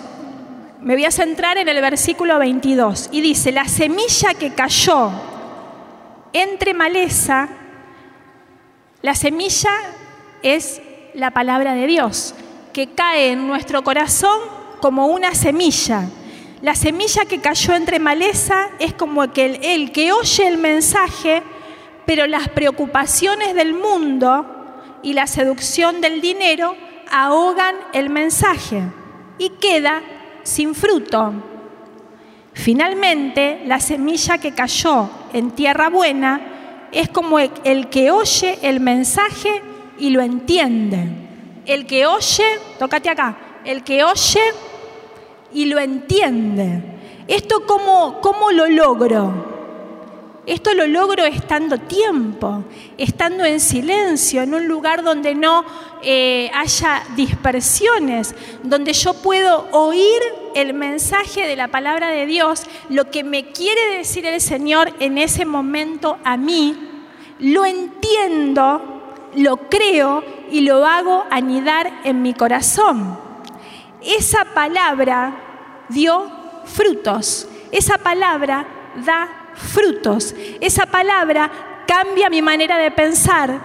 Me 0.79 0.93
voy 0.93 1.03
a 1.03 1.11
centrar 1.11 1.57
en 1.57 1.67
el 1.67 1.81
versículo 1.81 2.39
22 2.39 3.09
y 3.11 3.19
dice, 3.19 3.51
la 3.51 3.65
semilla 3.65 4.33
que 4.33 4.53
cayó 4.53 5.34
entre 6.35 6.73
maleza, 6.73 7.47
la 9.01 9.15
semilla 9.15 9.71
es 10.43 10.81
la 11.13 11.31
palabra 11.31 11.75
de 11.75 11.87
Dios, 11.87 12.35
que 12.73 12.89
cae 12.93 13.31
en 13.31 13.47
nuestro 13.47 13.85
corazón 13.85 14.37
como 14.81 15.07
una 15.07 15.33
semilla. 15.33 16.09
La 16.61 16.75
semilla 16.75 17.23
que 17.23 17.39
cayó 17.39 17.73
entre 17.73 17.99
maleza 17.99 18.67
es 18.79 18.93
como 18.93 19.23
el, 19.23 19.59
el 19.63 19.93
que 19.93 20.11
oye 20.11 20.45
el 20.45 20.57
mensaje, 20.57 21.41
pero 22.05 22.27
las 22.27 22.49
preocupaciones 22.49 23.55
del 23.55 23.73
mundo 23.73 24.45
y 25.03 25.13
la 25.13 25.27
seducción 25.27 26.01
del 26.01 26.19
dinero 26.19 26.75
ahogan 27.09 27.75
el 27.93 28.09
mensaje 28.09 28.83
y 29.37 29.51
queda 29.51 30.01
sin 30.43 30.75
fruto. 30.75 31.54
Finalmente, 32.55 33.61
la 33.65 33.79
semilla 33.79 34.37
que 34.37 34.53
cayó 34.53 35.09
en 35.33 35.51
tierra 35.51 35.89
buena 35.89 36.87
es 36.91 37.09
como 37.09 37.37
el 37.37 37.89
que 37.89 38.11
oye 38.11 38.57
el 38.61 38.79
mensaje 38.79 39.61
y 39.99 40.09
lo 40.09 40.21
entiende. 40.21 41.05
El 41.65 41.85
que 41.85 42.05
oye, 42.05 42.45
tócate 42.79 43.09
acá, 43.09 43.37
el 43.65 43.83
que 43.83 44.03
oye 44.03 44.41
y 45.53 45.65
lo 45.65 45.79
entiende. 45.79 46.81
¿Esto 47.27 47.65
cómo, 47.67 48.21
cómo 48.21 48.51
lo 48.51 48.67
logro? 48.67 49.54
Esto 50.45 50.75
lo 50.75 50.85
logro 50.85 51.25
estando 51.25 51.79
tiempo, 51.79 52.63
estando 52.97 53.45
en 53.45 53.59
silencio, 53.59 54.43
en 54.43 54.53
un 54.53 54.67
lugar 54.67 55.01
donde 55.03 55.33
no 55.33 55.65
eh, 56.03 56.51
haya 56.53 57.01
dispersiones, 57.15 58.35
donde 58.61 58.93
yo 58.93 59.15
puedo 59.15 59.67
oír 59.71 60.21
el 60.53 60.75
mensaje 60.75 61.47
de 61.47 61.55
la 61.55 61.69
palabra 61.69 62.09
de 62.09 62.27
Dios, 62.27 62.67
lo 62.89 63.09
que 63.09 63.23
me 63.23 63.45
quiere 63.45 63.97
decir 63.97 64.25
el 64.27 64.39
Señor 64.39 64.93
en 64.99 65.17
ese 65.17 65.45
momento 65.45 66.19
a 66.23 66.37
mí, 66.37 66.77
lo 67.39 67.65
entiendo, 67.65 69.01
lo 69.35 69.67
creo 69.67 70.23
y 70.51 70.61
lo 70.61 70.85
hago 70.85 71.25
anidar 71.31 72.01
en 72.03 72.21
mi 72.21 72.35
corazón. 72.35 73.17
Esa 74.03 74.45
palabra 74.53 75.85
dio 75.89 76.29
frutos, 76.65 77.47
esa 77.71 77.97
palabra 77.97 78.67
da 79.03 79.44
frutos. 79.55 80.35
Esa 80.61 80.85
palabra 80.85 81.83
cambia 81.87 82.29
mi 82.29 82.41
manera 82.41 82.77
de 82.77 82.91
pensar, 82.91 83.59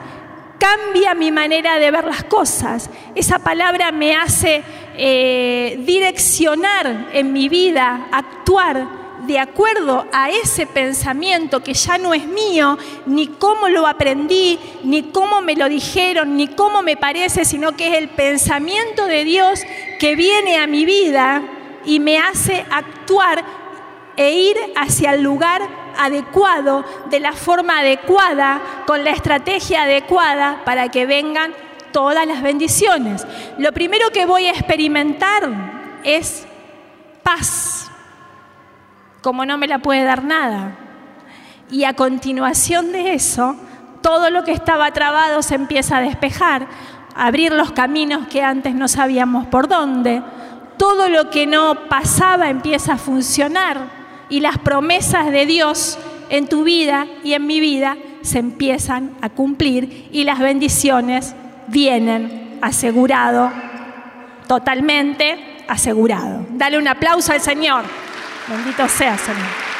cambia 0.59 1.15
mi 1.15 1.31
manera 1.31 1.79
de 1.79 1.91
ver 1.91 2.05
las 2.05 2.25
cosas. 2.25 2.91
Esa 3.15 3.39
palabra 3.39 3.93
me 3.93 4.15
hace 4.15 4.63
eh, 4.97 5.83
direccionar 5.87 7.09
en 7.13 7.33
mi 7.33 7.49
vida, 7.49 8.09
actuar 8.13 9.01
de 9.27 9.39
acuerdo 9.39 10.07
a 10.13 10.31
ese 10.31 10.67
pensamiento 10.67 11.63
que 11.63 11.75
ya 11.75 11.99
no 11.99 12.15
es 12.15 12.27
mío, 12.27 12.79
ni 13.07 13.27
cómo 13.27 13.69
lo 13.69 13.87
aprendí, 13.87 14.59
ni 14.83 15.05
cómo 15.05 15.43
me 15.43 15.57
lo 15.57 15.69
dijeron, 15.69 16.37
ni 16.37 16.49
cómo 16.49 16.83
me 16.83 16.97
parece, 16.97 17.45
sino 17.45 17.77
que 17.77 17.89
es 17.89 17.95
el 17.99 18.09
pensamiento 18.09 19.07
de 19.07 19.25
Dios 19.25 19.63
que 19.99 20.17
viene 20.17 20.57
a 20.59 20.67
mi 20.67 20.85
vida 20.85 21.43
y 21.85 22.01
me 22.01 22.19
hace 22.19 22.65
actuar 22.71 23.45
e 24.17 24.33
ir 24.33 24.57
hacia 24.77 25.15
el 25.15 25.23
lugar 25.23 25.63
adecuado, 25.99 26.85
de 27.11 27.21
la 27.21 27.33
forma 27.33 27.79
adecuada, 27.79 28.61
con 28.87 29.05
la 29.05 29.11
estrategia 29.11 29.83
adecuada 29.83 30.63
para 30.65 30.89
que 30.89 31.07
vengan 31.07 31.53
todas 31.93 32.27
las 32.27 32.43
bendiciones. 32.43 33.27
Lo 33.59 33.73
primero 33.73 34.11
que 34.11 34.27
voy 34.27 34.47
a 34.47 34.51
experimentar 34.51 35.49
es 36.05 36.47
paz, 37.23 37.91
como 39.23 39.45
no 39.45 39.59
me 39.59 39.69
la 39.69 39.79
puede 39.79 40.05
dar 40.05 40.25
nada. 40.25 40.77
Y 41.71 41.85
a 41.85 41.95
continuación 41.95 42.93
de 42.93 43.15
eso, 43.15 43.57
todo 44.03 44.31
lo 44.31 44.45
que 44.45 44.53
estaba 44.53 44.91
trabado 44.93 45.43
se 45.43 45.55
empieza 45.55 45.99
a 45.99 46.01
despejar, 46.01 46.67
abrir 47.15 47.53
los 47.53 47.73
caminos 47.73 48.27
que 48.29 48.43
antes 48.43 48.75
no 48.75 48.89
sabíamos 48.89 49.47
por 49.47 49.69
dónde. 49.69 50.23
Todo 50.77 51.09
lo 51.09 51.31
que 51.31 51.47
no 51.47 51.89
pasaba 51.89 52.49
empieza 52.49 52.95
a 52.95 52.99
funcionar 52.99 54.00
y 54.31 54.41
las 54.41 54.59
promesas 54.59 55.31
de 55.31 55.45
Dios 55.45 55.99
en 56.31 56.49
tu 56.49 56.65
vida 56.65 57.07
y 57.25 57.35
en 57.35 57.47
mi 57.47 57.61
vida 57.61 57.99
se 58.23 58.39
empiezan 58.39 59.13
a 59.21 59.29
cumplir 59.29 60.09
y 60.13 60.25
las 60.25 60.39
bendiciones 60.39 61.35
vienen 61.67 62.59
asegurado, 62.63 63.51
totalmente 64.47 65.65
asegurado. 65.69 66.47
Dale 66.51 66.79
un 66.79 66.89
aplauso 66.89 67.33
al 67.33 67.41
Señor. 67.41 67.85
Bendito 68.49 68.89
sea, 68.89 69.19
Señor. 69.19 69.71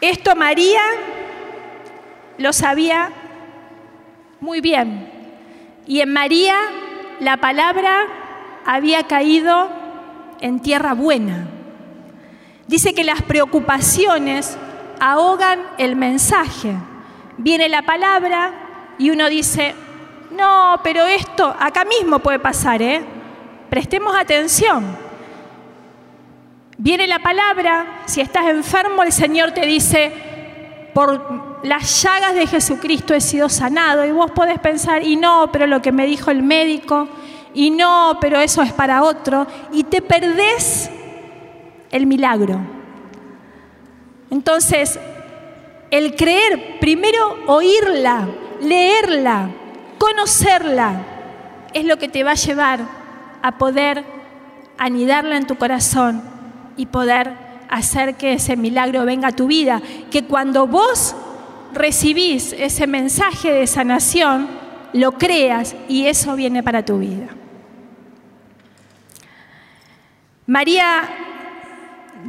Esto 0.00 0.34
María 0.34 0.80
lo 2.38 2.54
sabía 2.54 3.10
muy 4.40 4.62
bien. 4.62 5.10
Y 5.86 6.00
en 6.00 6.12
María 6.12 6.54
la 7.20 7.36
palabra 7.36 8.06
había 8.66 9.04
caído 9.04 9.68
en 10.40 10.60
tierra 10.60 10.94
buena. 10.94 11.46
Dice 12.66 12.94
que 12.94 13.04
las 13.04 13.22
preocupaciones 13.22 14.56
ahogan 14.98 15.60
el 15.78 15.96
mensaje. 15.96 16.74
Viene 17.36 17.68
la 17.68 17.82
palabra 17.82 18.52
y 18.98 19.10
uno 19.10 19.28
dice, 19.28 19.74
no, 20.30 20.80
pero 20.82 21.06
esto 21.06 21.54
acá 21.58 21.84
mismo 21.84 22.20
puede 22.20 22.38
pasar, 22.38 22.80
¿eh? 22.82 23.02
Prestemos 23.68 24.14
atención. 24.16 24.84
Viene 26.78 27.06
la 27.06 27.18
palabra, 27.18 28.02
si 28.06 28.20
estás 28.20 28.46
enfermo, 28.46 29.02
el 29.02 29.12
Señor 29.12 29.52
te 29.52 29.66
dice, 29.66 30.12
por 30.94 31.49
las 31.62 32.02
llagas 32.02 32.34
de 32.34 32.46
Jesucristo 32.46 33.14
he 33.14 33.20
sido 33.20 33.48
sanado. 33.48 34.04
Y 34.04 34.12
vos 34.12 34.30
podés 34.30 34.58
pensar, 34.58 35.02
y 35.02 35.16
no, 35.16 35.50
pero 35.52 35.66
lo 35.66 35.82
que 35.82 35.92
me 35.92 36.06
dijo 36.06 36.30
el 36.30 36.42
médico, 36.42 37.08
y 37.54 37.70
no, 37.70 38.18
pero 38.20 38.40
eso 38.40 38.62
es 38.62 38.72
para 38.72 39.02
otro. 39.02 39.46
Y 39.72 39.84
te 39.84 40.02
perdés 40.02 40.90
el 41.90 42.06
milagro. 42.06 42.60
Entonces, 44.30 44.98
el 45.90 46.14
creer, 46.14 46.78
primero 46.80 47.36
oírla, 47.46 48.28
leerla, 48.60 49.50
conocerla, 49.98 51.02
es 51.74 51.84
lo 51.84 51.98
que 51.98 52.08
te 52.08 52.22
va 52.22 52.32
a 52.32 52.34
llevar 52.34 52.80
a 53.42 53.58
poder 53.58 54.04
anidarla 54.78 55.36
en 55.36 55.46
tu 55.46 55.56
corazón 55.56 56.22
y 56.76 56.86
poder 56.86 57.32
hacer 57.68 58.16
que 58.16 58.34
ese 58.34 58.56
milagro 58.56 59.04
venga 59.04 59.28
a 59.28 59.32
tu 59.32 59.46
vida. 59.46 59.82
Que 60.10 60.24
cuando 60.24 60.66
vos 60.66 61.14
recibís 61.72 62.52
ese 62.52 62.86
mensaje 62.86 63.52
de 63.52 63.66
sanación, 63.66 64.48
lo 64.92 65.12
creas 65.12 65.76
y 65.88 66.06
eso 66.06 66.34
viene 66.36 66.62
para 66.62 66.84
tu 66.84 66.98
vida. 66.98 67.28
María 70.46 71.02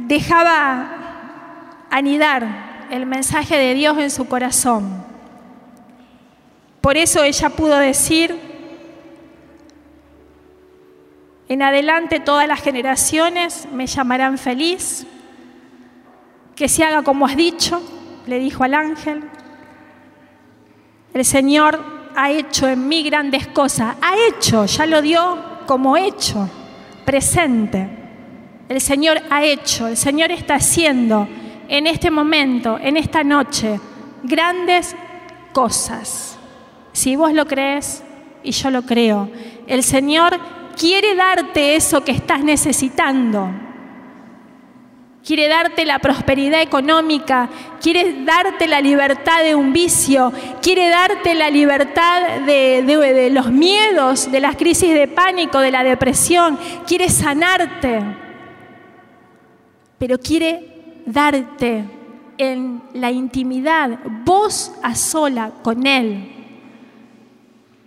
dejaba 0.06 1.86
anidar 1.90 2.86
el 2.90 3.06
mensaje 3.06 3.56
de 3.56 3.74
Dios 3.74 3.98
en 3.98 4.10
su 4.10 4.28
corazón. 4.28 5.04
Por 6.80 6.96
eso 6.96 7.22
ella 7.22 7.50
pudo 7.50 7.76
decir, 7.76 8.38
en 11.48 11.62
adelante 11.62 12.20
todas 12.20 12.46
las 12.48 12.60
generaciones 12.60 13.66
me 13.72 13.86
llamarán 13.86 14.38
feliz, 14.38 15.06
que 16.54 16.68
se 16.68 16.84
haga 16.84 17.02
como 17.02 17.26
has 17.26 17.36
dicho, 17.36 17.82
le 18.26 18.38
dijo 18.38 18.64
al 18.64 18.74
ángel. 18.74 19.22
El 21.14 21.24
Señor 21.24 21.80
ha 22.16 22.30
hecho 22.30 22.68
en 22.68 22.88
mí 22.88 23.02
grandes 23.02 23.46
cosas, 23.48 23.96
ha 24.00 24.14
hecho, 24.28 24.66
ya 24.66 24.86
lo 24.86 25.02
dio 25.02 25.38
como 25.66 25.96
hecho, 25.96 26.48
presente. 27.04 27.88
El 28.68 28.80
Señor 28.80 29.20
ha 29.30 29.44
hecho, 29.44 29.86
el 29.88 29.96
Señor 29.96 30.30
está 30.30 30.54
haciendo 30.54 31.28
en 31.68 31.86
este 31.86 32.10
momento, 32.10 32.78
en 32.80 32.96
esta 32.96 33.22
noche, 33.24 33.80
grandes 34.22 34.94
cosas. 35.52 36.38
Si 36.92 37.16
vos 37.16 37.32
lo 37.32 37.46
crees 37.46 38.02
y 38.42 38.52
yo 38.52 38.70
lo 38.70 38.82
creo, 38.82 39.30
el 39.66 39.82
Señor 39.82 40.38
quiere 40.78 41.14
darte 41.14 41.76
eso 41.76 42.02
que 42.04 42.12
estás 42.12 42.42
necesitando. 42.42 43.50
Quiere 45.24 45.46
darte 45.46 45.84
la 45.84 46.00
prosperidad 46.00 46.60
económica, 46.60 47.48
quiere 47.80 48.24
darte 48.24 48.66
la 48.66 48.80
libertad 48.80 49.44
de 49.44 49.54
un 49.54 49.72
vicio, 49.72 50.32
quiere 50.60 50.88
darte 50.88 51.34
la 51.34 51.48
libertad 51.48 52.40
de, 52.44 53.30
los 53.32 53.50
miedos, 53.52 54.32
de 54.32 54.40
las 54.40 54.56
crisis 54.56 54.92
de 54.92 55.06
pánico, 55.06 55.60
de 55.60 55.70
la 55.70 55.84
depresión, 55.84 56.58
quiere 56.86 57.08
sanarte 57.08 58.02
pero 60.02 60.18
quiere 60.18 61.04
darte 61.06 61.84
en 62.36 62.82
la 62.92 63.12
intimidad, 63.12 64.00
vos 64.24 64.72
a 64.82 64.96
sola 64.96 65.52
con 65.62 65.86
Él. 65.86 66.28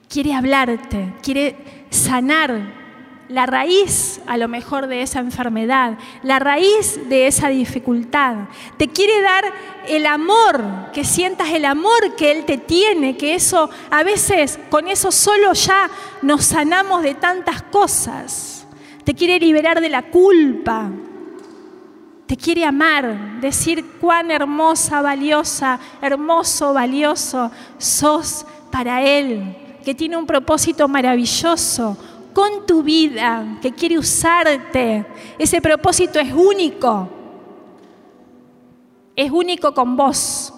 Quiere 0.08 0.34
hablarte, 0.34 1.13
quiere 1.21 1.58
sanar 1.89 2.85
la 3.28 3.46
raíz 3.46 4.22
a 4.28 4.38
lo 4.38 4.48
mejor 4.48 4.88
de 4.88 5.02
esa 5.02 5.20
enfermedad, 5.20 5.98
la 6.22 6.40
raíz 6.40 7.10
de 7.10 7.28
esa 7.28 7.50
dificultad. 7.50 8.36
Te 8.78 8.88
quiere 8.88 9.22
dar 9.22 9.46
el 9.88 10.06
amor, 10.06 10.92
que 10.94 11.04
sientas 11.04 11.50
el 11.50 11.66
amor 11.66 12.16
que 12.16 12.32
Él 12.32 12.46
te 12.46 12.58
tiene, 12.58 13.18
que 13.18 13.36
eso 13.36 13.70
a 13.90 14.04
veces 14.04 14.60
con 14.70 14.88
eso 14.88 15.12
solo 15.12 15.54
ya 15.54 15.90
nos 16.22 16.46
sanamos 16.46 17.02
de 17.02 17.16
tantas 17.16 17.64
cosas. 17.64 18.68
Te 19.04 19.14
quiere 19.14 19.40
liberar 19.40 19.82
de 19.82 19.90
la 19.90 20.04
culpa, 20.04 20.92
te 22.26 22.38
quiere 22.38 22.66
amar, 22.66 23.40
decir 23.40 23.86
cuán 24.00 24.32
hermosa, 24.32 25.02
valiosa, 25.02 25.80
hermoso, 26.02 26.74
valioso 26.74 27.52
sos 27.78 28.46
para 28.72 29.04
Él, 29.04 29.56
que 29.84 29.94
tiene 29.94 30.18
un 30.18 30.26
propósito 30.26 30.88
maravilloso 30.88 31.98
con 32.36 32.65
tu 32.65 32.84
vida, 32.84 33.58
que 33.62 33.71
quiere 33.71 33.98
usarte. 33.98 35.06
Ese 35.39 35.62
propósito 35.62 36.19
es 36.19 36.34
único, 36.34 37.08
es 39.15 39.32
único 39.32 39.74
con 39.74 39.95
vos. 39.95 40.54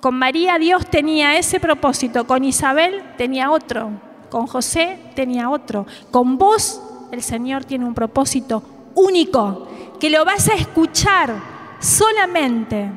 Con 0.00 0.14
María 0.14 0.58
Dios 0.58 0.86
tenía 0.86 1.36
ese 1.36 1.60
propósito, 1.60 2.26
con 2.26 2.44
Isabel 2.44 3.02
tenía 3.18 3.50
otro, 3.50 3.90
con 4.30 4.46
José 4.46 4.98
tenía 5.14 5.50
otro, 5.50 5.86
con 6.10 6.38
vos 6.38 6.80
el 7.12 7.22
Señor 7.22 7.66
tiene 7.66 7.84
un 7.84 7.94
propósito 7.94 8.62
único 8.94 9.68
que 10.00 10.08
lo 10.08 10.24
vas 10.24 10.48
a 10.48 10.54
escuchar 10.54 11.34
solamente 11.78 12.90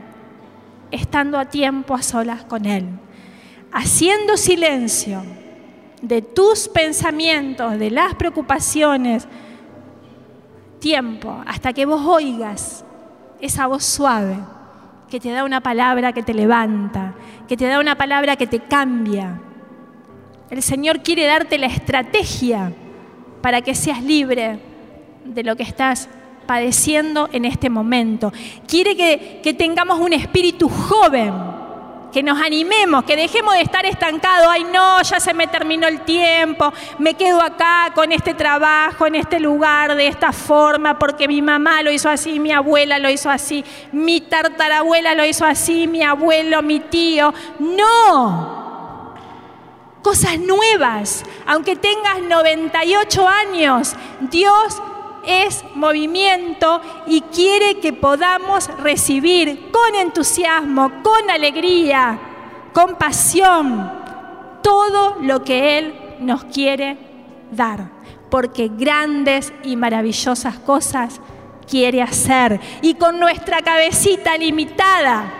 estando 0.92 1.38
a 1.38 1.46
tiempo 1.46 1.96
a 1.96 2.02
solas 2.02 2.44
con 2.44 2.66
Él, 2.66 2.88
haciendo 3.74 4.38
silencio 4.38 5.22
de 6.02 6.22
tus 6.22 6.68
pensamientos, 6.68 7.78
de 7.78 7.92
las 7.92 8.16
preocupaciones, 8.16 9.28
tiempo, 10.80 11.44
hasta 11.46 11.74
que 11.74 11.86
vos 11.86 12.02
oigas 12.06 12.86
esa 13.42 13.68
voz 13.68 13.84
suave 13.84 14.38
que 15.10 15.20
te 15.20 15.32
da 15.32 15.44
una 15.44 15.62
palabra 15.62 16.14
que 16.14 16.24
te 16.24 16.34
levanta, 16.34 17.16
que 17.48 17.58
te 17.58 17.66
da 17.66 17.80
una 17.80 17.96
palabra 17.96 18.36
que 18.36 18.48
te 18.48 18.60
cambia. 18.60 19.42
El 20.50 20.62
Señor 20.62 21.02
quiere 21.02 21.26
darte 21.26 21.58
la 21.58 21.68
estrategia 21.68 22.72
para 23.42 23.62
que 23.62 23.76
seas 23.76 24.04
libre 24.04 24.60
de 25.26 25.44
lo 25.44 25.56
que 25.56 25.64
estás 25.64 26.10
padeciendo 26.46 27.30
en 27.32 27.46
este 27.46 27.70
momento. 27.70 28.32
Quiere 28.68 28.96
que, 28.96 29.54
tengamos 29.54 30.00
un 30.00 30.14
espíritu 30.14 30.70
joven, 30.70 31.34
que 32.12 32.24
nos 32.24 32.42
animemos, 32.42 33.04
que 33.04 33.16
dejemos 33.16 33.54
de 33.54 33.62
estar 33.62 33.86
estancados. 33.86 34.48
Ay, 34.50 34.64
no, 34.66 35.02
ya 35.02 35.20
se 35.20 35.34
me 35.34 35.48
terminó 35.48 35.88
el 35.88 36.02
tiempo, 36.02 36.74
me 36.98 37.14
quedo 37.14 37.42
acá 37.42 37.92
con 37.94 38.12
este 38.12 38.34
trabajo, 38.34 39.06
en 39.06 39.16
este 39.16 39.40
lugar, 39.40 39.96
de 39.96 40.08
esta 40.08 40.32
forma, 40.32 40.98
porque 40.98 41.28
mi 41.28 41.42
mamá 41.42 41.82
lo 41.84 41.92
hizo 41.92 42.10
así, 42.10 42.40
mi 42.40 42.52
abuela 42.52 43.00
lo 43.00 43.10
hizo 43.10 43.30
así, 43.30 43.64
mi 43.92 44.22
tartarabuela 44.22 45.14
lo 45.16 45.26
hizo 45.26 45.46
así, 45.46 45.88
mi 45.88 46.04
abuelo, 46.04 46.62
mi 46.62 46.80
tío. 46.80 47.34
No. 47.60 49.16
Cosas 50.02 50.40
nuevas. 50.40 51.24
Aunque 51.46 51.76
tengas 51.76 52.22
98 52.22 53.28
años, 53.28 53.96
Dios 54.22 54.82
es 55.26 55.64
movimiento 55.76 56.82
y 57.08 57.22
quiere 57.22 57.80
que 57.80 57.94
podamos 57.94 58.68
recibir 58.80 59.70
con 59.72 59.96
entusiasmo, 59.96 60.92
con 61.04 61.30
alegría, 61.30 62.20
con 62.74 62.96
pasión, 62.96 63.92
todo 64.62 65.18
lo 65.22 65.44
que 65.44 65.78
Él 65.78 65.94
nos 66.20 66.46
quiere 66.46 66.98
dar, 67.52 67.90
porque 68.30 68.70
grandes 68.70 69.54
y 69.64 69.76
maravillosas 69.76 70.60
cosas 70.60 71.20
quiere 71.70 72.02
hacer. 72.02 72.60
Y 72.82 72.96
con 72.96 73.20
nuestra 73.20 73.62
cabecita 73.62 74.38
limitada, 74.38 75.32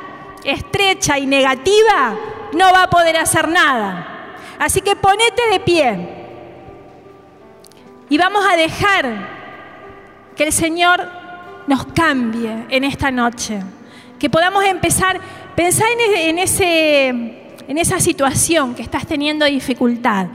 estrecha 0.44 1.18
y 1.18 1.26
negativa, 1.26 2.16
no 2.54 2.72
va 2.72 2.84
a 2.84 2.90
poder 2.90 3.18
hacer 3.18 3.48
nada. 3.48 4.36
Así 4.60 4.82
que 4.82 4.96
ponete 4.96 5.42
de 5.52 5.60
pie 5.60 6.20
y 8.10 8.18
vamos 8.18 8.44
a 8.46 8.56
dejar 8.56 9.39
que 10.40 10.46
el 10.46 10.54
Señor 10.54 11.06
nos 11.68 11.86
cambie 11.88 12.64
en 12.70 12.86
esta 12.86 13.12
noche. 13.12 13.60
Que 14.18 14.30
podamos 14.30 14.64
empezar, 14.64 15.20
pensar 15.54 15.86
en, 16.16 16.40
ese, 16.40 17.08
en 17.10 17.78
esa 17.78 18.00
situación 18.00 18.74
que 18.74 18.82
estás 18.82 19.06
teniendo 19.06 19.46
dificultad. 19.46 20.28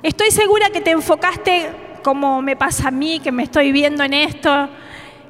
Estoy 0.00 0.30
segura 0.30 0.70
que 0.70 0.80
te 0.80 0.92
enfocaste, 0.92 1.70
como 2.04 2.40
me 2.40 2.54
pasa 2.54 2.86
a 2.86 2.90
mí, 2.92 3.18
que 3.18 3.32
me 3.32 3.42
estoy 3.42 3.72
viendo 3.72 4.04
en 4.04 4.14
esto, 4.14 4.68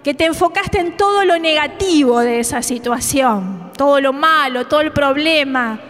que 0.04 0.12
te 0.12 0.26
enfocaste 0.26 0.78
en 0.78 0.94
todo 0.98 1.24
lo 1.24 1.38
negativo 1.38 2.20
de 2.20 2.40
esa 2.40 2.60
situación, 2.60 3.72
todo 3.78 3.98
lo 3.98 4.12
malo, 4.12 4.66
todo 4.66 4.82
el 4.82 4.92
problema. 4.92 5.80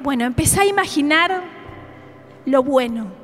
Bueno, 0.00 0.24
empezá 0.24 0.62
a 0.62 0.66
imaginar 0.66 1.44
lo 2.44 2.64
bueno. 2.64 3.17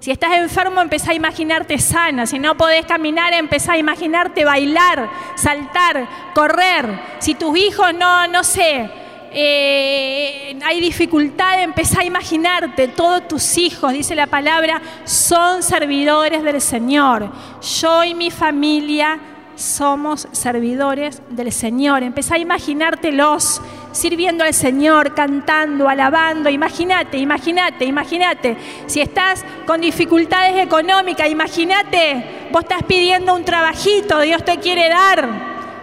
Si 0.00 0.10
estás 0.10 0.32
enfermo, 0.38 0.80
empezá 0.80 1.10
a 1.10 1.14
imaginarte 1.14 1.78
sana. 1.78 2.24
Si 2.24 2.38
no 2.38 2.56
podés 2.56 2.86
caminar, 2.86 3.34
empezá 3.34 3.74
a 3.74 3.78
imaginarte 3.78 4.46
bailar, 4.46 5.10
saltar, 5.34 6.08
correr. 6.34 6.86
Si 7.18 7.34
tus 7.34 7.54
hijos 7.58 7.92
no, 7.92 8.26
no 8.28 8.42
sé, 8.42 8.90
eh, 9.30 10.58
hay 10.64 10.80
dificultad, 10.80 11.62
empezá 11.62 12.00
a 12.00 12.04
imaginarte, 12.04 12.88
todos 12.88 13.28
tus 13.28 13.58
hijos, 13.58 13.92
dice 13.92 14.14
la 14.14 14.26
palabra, 14.26 14.80
son 15.04 15.62
servidores 15.62 16.42
del 16.42 16.62
Señor. 16.62 17.30
Yo 17.60 18.02
y 18.02 18.14
mi 18.14 18.30
familia 18.30 19.20
somos 19.54 20.28
servidores 20.32 21.20
del 21.28 21.52
Señor. 21.52 22.02
Empezá 22.02 22.36
a 22.36 22.38
imaginártelos 22.38 23.60
sirviendo 23.92 24.44
al 24.44 24.54
Señor, 24.54 25.14
cantando, 25.14 25.88
alabando. 25.88 26.48
Imagínate, 26.48 27.18
imagínate, 27.18 27.84
imagínate. 27.84 28.56
Si 28.86 29.00
estás 29.00 29.44
con 29.66 29.80
dificultades 29.80 30.56
económicas, 30.64 31.28
imagínate, 31.28 32.48
vos 32.52 32.62
estás 32.62 32.82
pidiendo 32.84 33.34
un 33.34 33.44
trabajito, 33.44 34.20
Dios 34.20 34.44
te 34.44 34.58
quiere 34.58 34.88
dar 34.88 35.28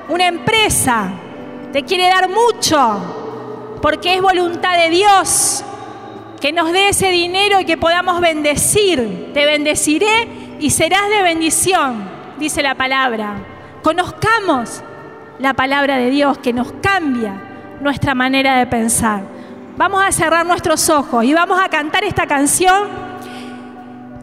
una 0.09 0.27
empresa, 0.27 1.11
te 1.73 1.83
quiere 1.83 2.07
dar 2.07 2.29
mucho, 2.29 3.79
porque 3.81 4.15
es 4.15 4.21
voluntad 4.21 4.77
de 4.77 4.89
Dios 4.89 5.63
que 6.39 6.51
nos 6.51 6.71
dé 6.71 6.89
ese 6.89 7.09
dinero 7.09 7.59
y 7.59 7.65
que 7.65 7.77
podamos 7.77 8.21
bendecir. 8.21 9.31
Te 9.33 9.45
bendeciré 9.45 10.55
y 10.59 10.69
serás 10.69 11.09
de 11.09 11.23
bendición, 11.23 12.09
dice 12.37 12.61
la 12.61 12.75
palabra 12.75 13.55
conozcamos 13.87 14.83
la 15.39 15.53
palabra 15.53 15.95
de 15.95 16.09
Dios 16.09 16.37
que 16.39 16.51
nos 16.51 16.73
cambia 16.81 17.41
nuestra 17.79 18.15
manera 18.15 18.57
de 18.57 18.67
pensar. 18.67 19.21
Vamos 19.77 20.03
a 20.03 20.11
cerrar 20.11 20.45
nuestros 20.45 20.89
ojos 20.89 21.23
y 21.23 21.33
vamos 21.33 21.59
a 21.61 21.69
cantar 21.69 22.03
esta 22.03 22.25
canción. 22.25 22.87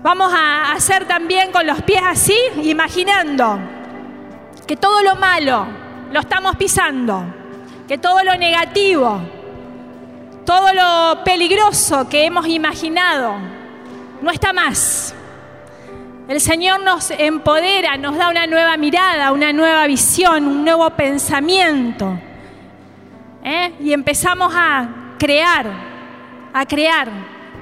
Vamos 0.03 0.33
a 0.35 0.73
hacer 0.73 1.07
también 1.07 1.53
con 1.53 1.67
los 1.67 1.81
pies 1.83 2.03
así, 2.05 2.37
imaginando 2.63 3.59
que 4.67 4.77
todo 4.77 5.03
lo 5.03 5.17
malo 5.17 5.67
lo 6.13 6.21
estamos 6.21 6.57
pisando, 6.57 7.25
que 7.87 7.99
todo 7.99 8.23
lo 8.23 8.37
negativo, 8.37 9.21
todo 10.45 10.73
lo 10.73 11.25
peligroso 11.25 12.09
que 12.09 12.25
hemos 12.25 12.47
imaginado 12.47 13.35
no 14.21 14.31
está 14.31 14.53
más. 14.53 15.15
El 16.29 16.41
Señor 16.41 16.83
nos 16.83 17.11
empodera, 17.11 17.97
nos 17.97 18.17
da 18.17 18.31
una 18.31 18.47
nueva 18.47 18.77
mirada, 18.77 19.33
una 19.33 19.53
nueva 19.53 19.87
visión, 19.87 20.47
un 20.47 20.65
nuevo 20.65 20.89
pensamiento. 20.91 22.19
¿Eh? 23.45 23.75
Y 23.81 23.93
empezamos 23.93 24.53
a 24.57 25.17
crear, 25.19 25.71
a 26.53 26.67
crear 26.67 27.09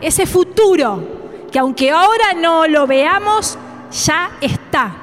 ese 0.01 0.27
futuro 0.27 1.21
que 1.51 1.59
aunque 1.59 1.91
ahora 1.91 2.33
no 2.35 2.67
lo 2.67 2.87
veamos, 2.87 3.59
ya 4.07 4.31
está, 4.41 4.95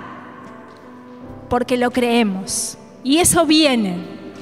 porque 1.50 1.78
lo 1.78 1.92
creemos. 1.92 2.78
Y 3.04 3.20
eso 3.20 3.46
viene, 3.46 3.98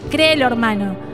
créelo 0.09 0.45
hermano 0.45 1.06